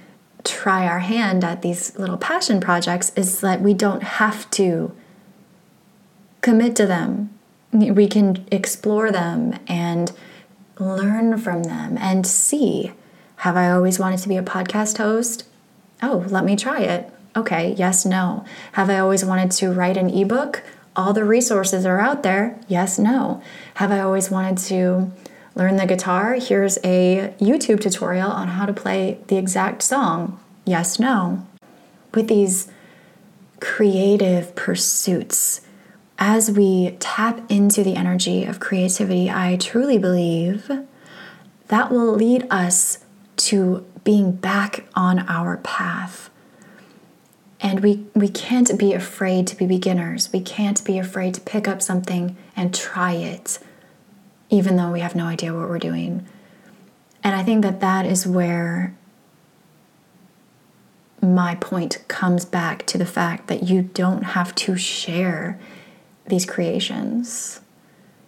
try 0.43 0.87
our 0.87 0.99
hand 0.99 1.43
at 1.43 1.61
these 1.61 1.97
little 1.97 2.17
passion 2.17 2.59
projects 2.59 3.11
is 3.15 3.41
that 3.41 3.61
we 3.61 3.73
don't 3.73 4.03
have 4.03 4.49
to 4.51 4.95
commit 6.41 6.75
to 6.75 6.85
them. 6.85 7.29
We 7.71 8.07
can 8.07 8.45
explore 8.51 9.11
them 9.11 9.59
and 9.67 10.11
learn 10.81 11.37
from 11.37 11.63
them 11.63 11.97
and 11.97 12.25
see 12.25 12.91
have 13.37 13.57
I 13.57 13.71
always 13.71 13.97
wanted 13.97 14.19
to 14.19 14.29
be 14.29 14.37
a 14.37 14.43
podcast 14.43 14.99
host? 14.99 15.45
Oh, 16.03 16.25
let 16.29 16.45
me 16.45 16.55
try 16.55 16.81
it. 16.81 17.09
Okay, 17.35 17.73
yes, 17.75 18.05
no. 18.05 18.45
Have 18.73 18.87
I 18.89 18.99
always 18.99 19.25
wanted 19.25 19.49
to 19.53 19.71
write 19.71 19.97
an 19.97 20.11
ebook? 20.11 20.61
All 20.95 21.11
the 21.11 21.23
resources 21.23 21.83
are 21.83 21.99
out 21.99 22.21
there. 22.21 22.59
Yes, 22.67 22.99
no. 22.99 23.41
Have 23.75 23.91
I 23.91 23.99
always 23.99 24.29
wanted 24.29 24.59
to 24.67 25.11
learn 25.55 25.77
the 25.77 25.87
guitar? 25.87 26.35
Here's 26.35 26.77
a 26.83 27.33
YouTube 27.39 27.79
tutorial 27.79 28.29
on 28.29 28.49
how 28.49 28.67
to 28.67 28.73
play 28.73 29.17
the 29.25 29.37
exact 29.37 29.81
song. 29.81 30.39
Yes, 30.65 30.99
no. 30.99 31.43
With 32.13 32.27
these 32.27 32.69
creative 33.59 34.55
pursuits, 34.55 35.61
as 36.23 36.51
we 36.51 36.95
tap 36.99 37.41
into 37.49 37.83
the 37.83 37.95
energy 37.95 38.45
of 38.45 38.59
creativity, 38.59 39.27
I 39.27 39.57
truly 39.57 39.97
believe 39.97 40.69
that 41.67 41.91
will 41.91 42.13
lead 42.13 42.45
us 42.51 43.03
to 43.37 43.83
being 44.03 44.31
back 44.31 44.85
on 44.93 45.27
our 45.27 45.57
path. 45.57 46.29
And 47.59 47.79
we, 47.79 48.05
we 48.13 48.27
can't 48.27 48.77
be 48.77 48.93
afraid 48.93 49.47
to 49.47 49.55
be 49.55 49.65
beginners. 49.65 50.31
We 50.31 50.41
can't 50.41 50.83
be 50.85 50.99
afraid 50.99 51.33
to 51.35 51.41
pick 51.41 51.67
up 51.67 51.81
something 51.81 52.37
and 52.55 52.73
try 52.73 53.13
it, 53.13 53.57
even 54.51 54.75
though 54.75 54.91
we 54.91 54.99
have 54.99 55.15
no 55.15 55.25
idea 55.25 55.55
what 55.55 55.69
we're 55.69 55.79
doing. 55.79 56.27
And 57.23 57.35
I 57.35 57.41
think 57.41 57.63
that 57.63 57.79
that 57.79 58.05
is 58.05 58.27
where 58.27 58.95
my 61.19 61.55
point 61.55 62.03
comes 62.07 62.45
back 62.45 62.85
to 62.87 62.99
the 62.99 63.07
fact 63.07 63.47
that 63.47 63.63
you 63.63 63.81
don't 63.81 64.21
have 64.21 64.53
to 64.53 64.77
share 64.77 65.59
these 66.27 66.45
creations. 66.45 67.61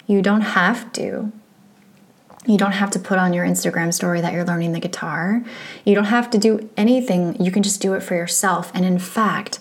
You 0.08 0.22
don't 0.22 0.42
have 0.42 0.92
to. 0.94 1.32
You 2.46 2.58
don't 2.58 2.74
have 2.74 2.92
to 2.92 3.00
put 3.00 3.18
on 3.18 3.32
your 3.32 3.46
Instagram 3.46 3.94
story 3.94 4.20
that 4.20 4.34
you're 4.34 4.44
learning 4.44 4.74
the 4.74 4.80
guitar. 4.80 5.44
You 5.86 5.96
don't 5.96 6.06
have 6.06 6.30
to 6.32 6.38
do 6.38 6.70
anything. 6.76 7.42
You 7.42 7.52
can 7.52 7.64
just 7.64 7.82
do 7.82 7.94
it 7.94 8.04
for 8.04 8.16
yourself. 8.16 8.70
And 8.76 8.84
in 8.84 9.00
fact, 9.00 9.60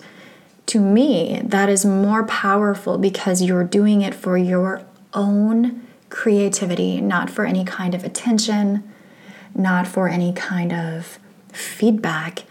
to 0.65 0.79
me, 0.79 1.41
that 1.43 1.69
is 1.69 1.85
more 1.85 2.25
powerful 2.25 2.97
because 2.97 3.41
you're 3.41 3.63
doing 3.63 4.01
it 4.01 4.13
for 4.13 4.37
your 4.37 4.85
own 5.13 5.87
creativity, 6.09 6.99
not 6.99 7.29
for 7.29 7.45
any 7.45 7.63
kind 7.63 7.95
of 7.95 8.03
attention, 8.03 8.83
not 9.55 9.87
for 9.87 10.09
any 10.09 10.33
kind 10.33 10.73
of 10.73 11.19
feedback. 11.53 12.43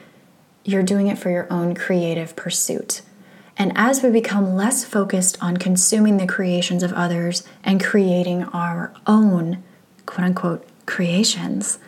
you're 0.64 0.82
doing 0.82 1.08
it 1.08 1.18
for 1.18 1.30
your 1.30 1.52
own 1.52 1.74
creative 1.74 2.36
pursuit. 2.36 3.02
And 3.62 3.70
as 3.76 4.02
we 4.02 4.10
become 4.10 4.56
less 4.56 4.84
focused 4.84 5.38
on 5.40 5.56
consuming 5.56 6.16
the 6.16 6.26
creations 6.26 6.82
of 6.82 6.92
others 6.94 7.44
and 7.62 7.80
creating 7.80 8.42
our 8.46 8.92
own 9.06 9.62
quote 10.04 10.26
unquote 10.26 10.66
creations, 10.84 11.78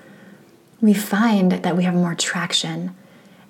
we 0.81 0.95
find 0.95 1.51
that 1.51 1.77
we 1.77 1.83
have 1.83 1.95
more 1.95 2.15
traction 2.15 2.95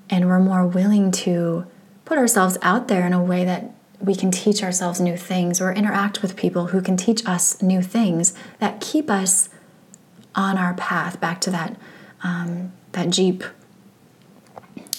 and 0.09 0.27
we're 0.27 0.41
more 0.41 0.67
willing 0.67 1.11
to 1.11 1.67
put 2.07 2.17
ourselves 2.17 2.57
out 2.63 2.89
there 2.89 3.07
in 3.07 3.13
a 3.13 3.23
way 3.23 3.45
that 3.45 3.71
we 4.01 4.15
can 4.15 4.31
teach 4.31 4.63
ourselves 4.63 5.03
new 5.03 5.19
things 5.19 5.61
or 5.61 5.75
interact 5.75 6.23
with 6.23 6.35
people 6.35 6.69
who 6.69 6.81
can 6.81 6.97
teach 6.97 7.27
us 7.27 7.61
new 7.61 7.83
things 7.83 8.33
that 8.59 8.81
keep 8.81 9.11
us 9.11 9.51
on 10.35 10.57
our 10.57 10.73
path 10.73 11.21
back 11.21 11.43
to 11.43 11.51
that 11.51 11.77
um, 12.23 12.73
that 12.93 13.11
jeep 13.11 13.45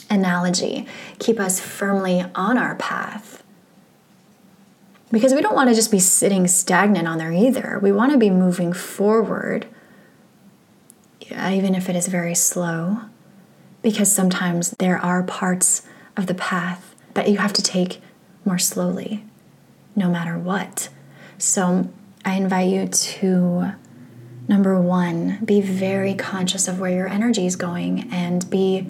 analogy 0.10 0.88
keep 1.20 1.40
us 1.40 1.60
firmly 1.60 2.26
on 2.36 2.58
our 2.58 2.76
path. 2.76 3.44
Because 5.12 5.34
we 5.34 5.42
don't 5.42 5.56
want 5.56 5.70
to 5.70 5.76
just 5.76 5.92
be 5.92 6.00
sitting 6.00 6.48
stagnant 6.48 7.08
on 7.08 7.18
there 7.18 7.32
either. 7.32 7.80
We 7.82 7.92
want 7.92 8.12
to 8.12 8.18
be 8.18 8.30
moving 8.30 8.74
forward 8.74 9.68
even 11.32 11.76
if 11.76 11.90
it 11.90 11.96
is 11.96 12.08
very 12.08 12.36
slow. 12.36 13.02
Because 13.82 14.12
sometimes 14.12 14.72
there 14.72 14.98
are 14.98 15.24
parts 15.24 15.84
of 16.18 16.28
the 16.28 16.34
path 16.34 16.96
that 17.14 17.30
you 17.30 17.38
have 17.38 17.54
to 17.54 17.62
take 17.62 18.02
more 18.44 18.58
slowly, 18.58 19.24
no 19.96 20.10
matter 20.10 20.38
what. 20.38 20.90
So 21.38 21.90
I 22.24 22.36
invite 22.36 22.70
you 22.70 22.88
to 22.88 23.74
number 24.48 24.80
one, 24.80 25.44
be 25.44 25.62
very 25.62 26.14
conscious 26.14 26.68
of 26.68 26.80
where 26.80 26.92
your 26.92 27.08
energy 27.08 27.46
is 27.46 27.56
going 27.56 28.12
and 28.12 28.48
be 28.50 28.88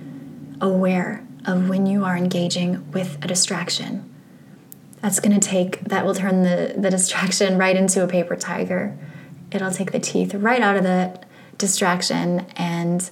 aware 0.61 1.25
of 1.45 1.69
when 1.69 1.85
you 1.85 2.03
are 2.03 2.17
engaging 2.17 2.91
with 2.91 3.17
a 3.23 3.27
distraction. 3.27 4.11
That's 5.01 5.19
going 5.19 5.39
to 5.39 5.47
take, 5.47 5.81
that 5.81 6.05
will 6.05 6.15
turn 6.15 6.43
the, 6.43 6.73
the 6.77 6.89
distraction 6.89 7.57
right 7.59 7.75
into 7.75 8.03
a 8.03 8.07
paper 8.07 8.35
tiger. 8.35 8.97
It'll 9.51 9.71
take 9.71 9.91
the 9.91 9.99
teeth 9.99 10.33
right 10.33 10.61
out 10.61 10.75
of 10.75 10.83
the 10.83 11.19
distraction 11.57 12.47
and 12.55 13.09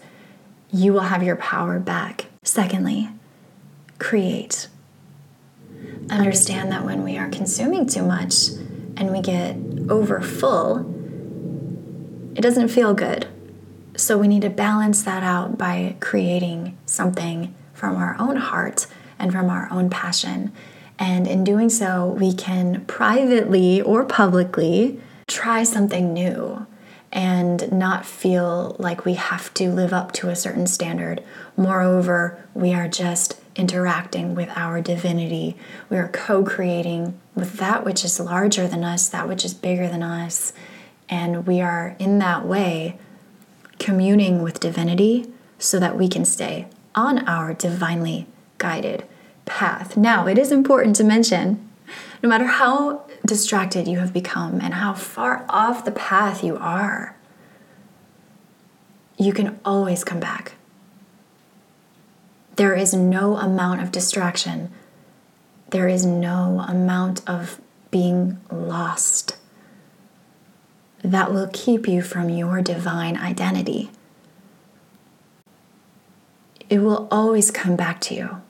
you 0.71 0.91
will 0.93 1.01
have 1.01 1.23
your 1.23 1.35
power 1.35 1.79
back. 1.79 2.25
Secondly, 2.43 3.09
create. 3.99 4.67
Understand 6.09 6.71
that 6.71 6.83
when 6.83 7.03
we 7.03 7.17
are 7.17 7.29
consuming 7.29 7.85
too 7.85 8.03
much 8.03 8.49
and 8.97 9.11
we 9.11 9.21
get 9.21 9.55
over 9.89 10.19
full, 10.21 10.89
it 12.35 12.41
doesn't 12.41 12.69
feel 12.69 12.93
good. 12.93 13.27
So 13.95 14.17
we 14.17 14.27
need 14.27 14.41
to 14.41 14.49
balance 14.49 15.03
that 15.03 15.23
out 15.23 15.57
by 15.57 15.95
creating 15.99 16.77
something 16.85 17.53
from 17.73 17.95
our 17.95 18.15
own 18.19 18.37
heart 18.37 18.87
and 19.19 19.31
from 19.31 19.49
our 19.49 19.67
own 19.71 19.89
passion. 19.89 20.51
And 20.97 21.27
in 21.27 21.43
doing 21.43 21.69
so, 21.69 22.07
we 22.07 22.33
can 22.33 22.85
privately 22.85 23.81
or 23.81 24.03
publicly 24.05 24.99
try 25.27 25.63
something 25.63 26.13
new 26.13 26.65
and 27.11 27.71
not 27.71 28.05
feel 28.05 28.75
like 28.79 29.05
we 29.05 29.13
have 29.13 29.53
to 29.53 29.69
live 29.69 29.93
up 29.93 30.11
to 30.13 30.29
a 30.29 30.35
certain 30.35 30.65
standard. 30.65 31.23
Moreover, 31.55 32.43
we 32.55 32.73
are 32.73 32.87
just 32.87 33.39
interacting 33.55 34.33
with 34.33 34.49
our 34.55 34.81
divinity. 34.81 35.55
We 35.89 35.97
are 35.97 36.07
co 36.07 36.43
creating 36.43 37.19
with 37.35 37.57
that 37.57 37.85
which 37.85 38.03
is 38.03 38.19
larger 38.19 38.67
than 38.67 38.83
us, 38.83 39.07
that 39.09 39.27
which 39.27 39.45
is 39.45 39.53
bigger 39.53 39.87
than 39.87 40.01
us. 40.01 40.53
And 41.07 41.45
we 41.45 41.61
are 41.61 41.95
in 41.99 42.17
that 42.19 42.47
way 42.47 42.97
communing 43.83 44.41
with 44.41 44.61
divinity 44.61 45.29
so 45.59 45.77
that 45.77 45.97
we 45.97 46.07
can 46.07 46.23
stay 46.23 46.65
on 46.95 47.27
our 47.27 47.53
divinely 47.53 48.25
guided 48.57 49.03
path. 49.43 49.97
Now, 49.97 50.25
it 50.25 50.37
is 50.37 50.53
important 50.53 50.95
to 50.95 51.03
mention 51.03 51.69
no 52.21 52.29
matter 52.29 52.45
how 52.45 53.03
distracted 53.25 53.85
you 53.85 53.99
have 53.99 54.13
become 54.13 54.61
and 54.61 54.75
how 54.75 54.93
far 54.93 55.45
off 55.49 55.83
the 55.83 55.91
path 55.91 56.45
you 56.45 56.55
are, 56.55 57.17
you 59.17 59.33
can 59.33 59.59
always 59.65 60.05
come 60.05 60.21
back. 60.21 60.53
There 62.55 62.75
is 62.75 62.93
no 62.93 63.35
amount 63.35 63.81
of 63.81 63.91
distraction, 63.91 64.71
there 65.71 65.89
is 65.89 66.05
no 66.05 66.63
amount 66.69 67.21
of 67.27 67.59
being 67.91 68.39
lost 68.49 69.35
that 71.03 71.31
will 71.33 71.49
keep 71.51 71.87
you 71.87 72.01
from 72.01 72.29
your 72.29 72.61
divine 72.61 73.17
identity. 73.17 73.91
It 76.69 76.79
will 76.79 77.07
always 77.11 77.51
come 77.51 77.75
back 77.75 77.99
to 78.01 78.15
you 78.15 78.41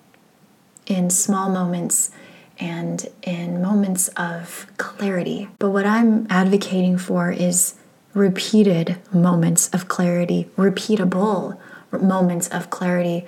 in 0.85 1.09
small 1.09 1.49
moments 1.49 2.11
and 2.59 3.09
in 3.23 3.61
moments 3.61 4.07
of 4.09 4.67
clarity. 4.77 5.49
But 5.59 5.71
what 5.71 5.85
I'm 5.85 6.27
advocating 6.29 6.97
for 6.97 7.31
is 7.31 7.75
repeated 8.13 8.97
moments 9.11 9.69
of 9.69 9.87
clarity, 9.87 10.47
repeatable 10.55 11.57
moments 11.91 12.47
of 12.49 12.69
clarity, 12.69 13.25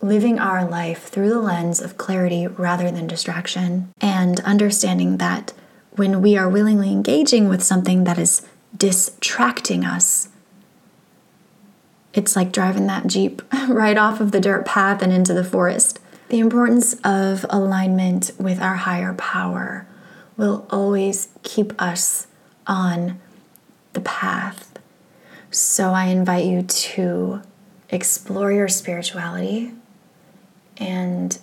living 0.00 0.38
our 0.38 0.64
life 0.64 1.08
through 1.08 1.28
the 1.28 1.40
lens 1.40 1.80
of 1.80 1.98
clarity 1.98 2.46
rather 2.46 2.90
than 2.90 3.06
distraction, 3.06 3.92
and 4.00 4.40
understanding 4.40 5.18
that 5.18 5.52
when 5.92 6.22
we 6.22 6.36
are 6.36 6.48
willingly 6.48 6.90
engaging 6.92 7.48
with 7.48 7.62
something 7.62 8.04
that 8.04 8.18
is 8.18 8.46
distracting 8.76 9.84
us, 9.84 10.28
it's 12.12 12.34
like 12.34 12.52
driving 12.52 12.86
that 12.86 13.06
Jeep 13.06 13.42
right 13.68 13.96
off 13.96 14.20
of 14.20 14.32
the 14.32 14.40
dirt 14.40 14.66
path 14.66 15.02
and 15.02 15.12
into 15.12 15.34
the 15.34 15.44
forest. 15.44 16.00
The 16.28 16.38
importance 16.38 16.94
of 17.04 17.44
alignment 17.50 18.30
with 18.38 18.60
our 18.60 18.76
higher 18.76 19.14
power 19.14 19.86
will 20.36 20.66
always 20.70 21.28
keep 21.42 21.80
us 21.80 22.26
on 22.66 23.20
the 23.92 24.00
path. 24.00 24.78
So 25.50 25.90
I 25.90 26.06
invite 26.06 26.44
you 26.44 26.62
to 26.62 27.42
explore 27.88 28.52
your 28.52 28.68
spirituality 28.68 29.72
and 30.76 31.36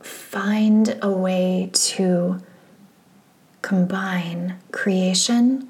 find 0.00 0.98
a 1.00 1.10
way 1.10 1.70
to 1.72 2.42
combine 3.64 4.58
creation 4.72 5.66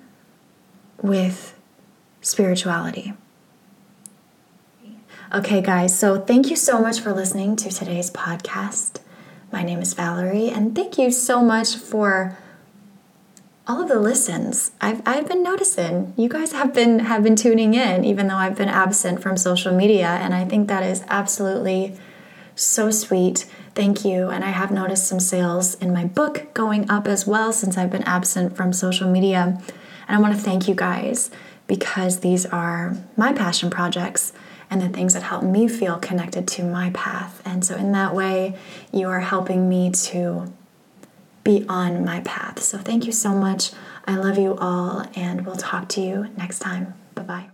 with 1.01 1.57
spirituality. 2.21 3.15
Okay, 5.33 5.63
guys, 5.63 5.97
so 5.97 6.21
thank 6.21 6.51
you 6.51 6.57
so 6.57 6.81
much 6.81 6.99
for 6.99 7.13
listening 7.13 7.55
to 7.55 7.71
today's 7.71 8.11
podcast. 8.11 9.01
My 9.53 9.63
name 9.63 9.79
is 9.79 9.95
Valerie, 9.95 10.49
and 10.49 10.75
thank 10.75 10.99
you 10.99 11.13
so 11.13 11.41
much 11.41 11.77
for 11.77 12.37
all 13.69 13.81
of 13.81 13.89
the 13.89 14.01
listens. 14.01 14.73
I've, 14.81 15.01
I've 15.07 15.29
been 15.29 15.45
noticing 15.45 16.15
you 16.17 16.29
guys 16.29 16.51
have 16.51 16.75
been 16.75 16.99
have 16.99 17.23
been 17.23 17.37
tuning 17.37 17.75
in, 17.75 18.05
even 18.05 18.27
though 18.27 18.35
I've 18.35 18.57
been 18.57 18.69
absent 18.69 19.23
from 19.23 19.37
social 19.37 19.73
media, 19.73 20.09
and 20.09 20.35
I 20.35 20.45
think 20.45 20.67
that 20.67 20.83
is 20.83 21.05
absolutely 21.07 21.97
so 22.57 22.91
sweet. 22.91 23.47
Thank 23.75 24.05
you. 24.05 24.29
And 24.29 24.45
I 24.45 24.51
have 24.51 24.71
noticed 24.71 25.07
some 25.07 25.21
sales 25.21 25.75
in 25.77 25.93
my 25.93 26.05
book 26.05 26.55
going 26.55 26.89
up 26.89 27.09
as 27.09 27.27
well 27.27 27.53
since 27.53 27.77
I've 27.77 27.91
been 27.91 28.05
absent 28.05 28.57
from 28.57 28.73
social 28.73 29.11
media. 29.11 29.61
And 30.07 30.17
I 30.17 30.21
want 30.21 30.35
to 30.35 30.41
thank 30.41 30.69
you 30.69 30.75
guys 30.75 31.31
because 31.67 32.21
these 32.21 32.47
are 32.47 32.97
my 33.17 33.33
passion 33.33 33.71
projects 33.71 34.33
and 34.71 34.81
the 34.81 34.89
things 34.89 35.15
that 35.15 35.23
help 35.23 35.43
me 35.43 35.69
feel 35.69 35.99
connected 35.99 36.47
to 36.49 36.63
my 36.63 36.91
path. 36.91 37.43
And 37.45 37.65
so, 37.65 37.77
in 37.77 37.93
that 37.93 38.15
way, 38.15 38.57
you 38.93 39.09
are 39.09 39.21
helping 39.21 39.69
me 39.69 39.91
to 39.91 40.53
be 41.43 41.65
on 41.69 42.05
my 42.05 42.21
path. 42.21 42.63
So, 42.63 42.79
thank 42.79 43.07
you 43.07 43.13
so 43.13 43.35
much. 43.35 43.73
I 44.07 44.17
love 44.17 44.39
you 44.39 44.57
all, 44.57 45.07
and 45.15 45.47
we'll 45.47 45.57
talk 45.57 45.89
to 45.91 46.01
you 46.01 46.29
next 46.37 46.59
time. 46.61 46.95
Bye 47.15 47.23
bye. 47.23 47.54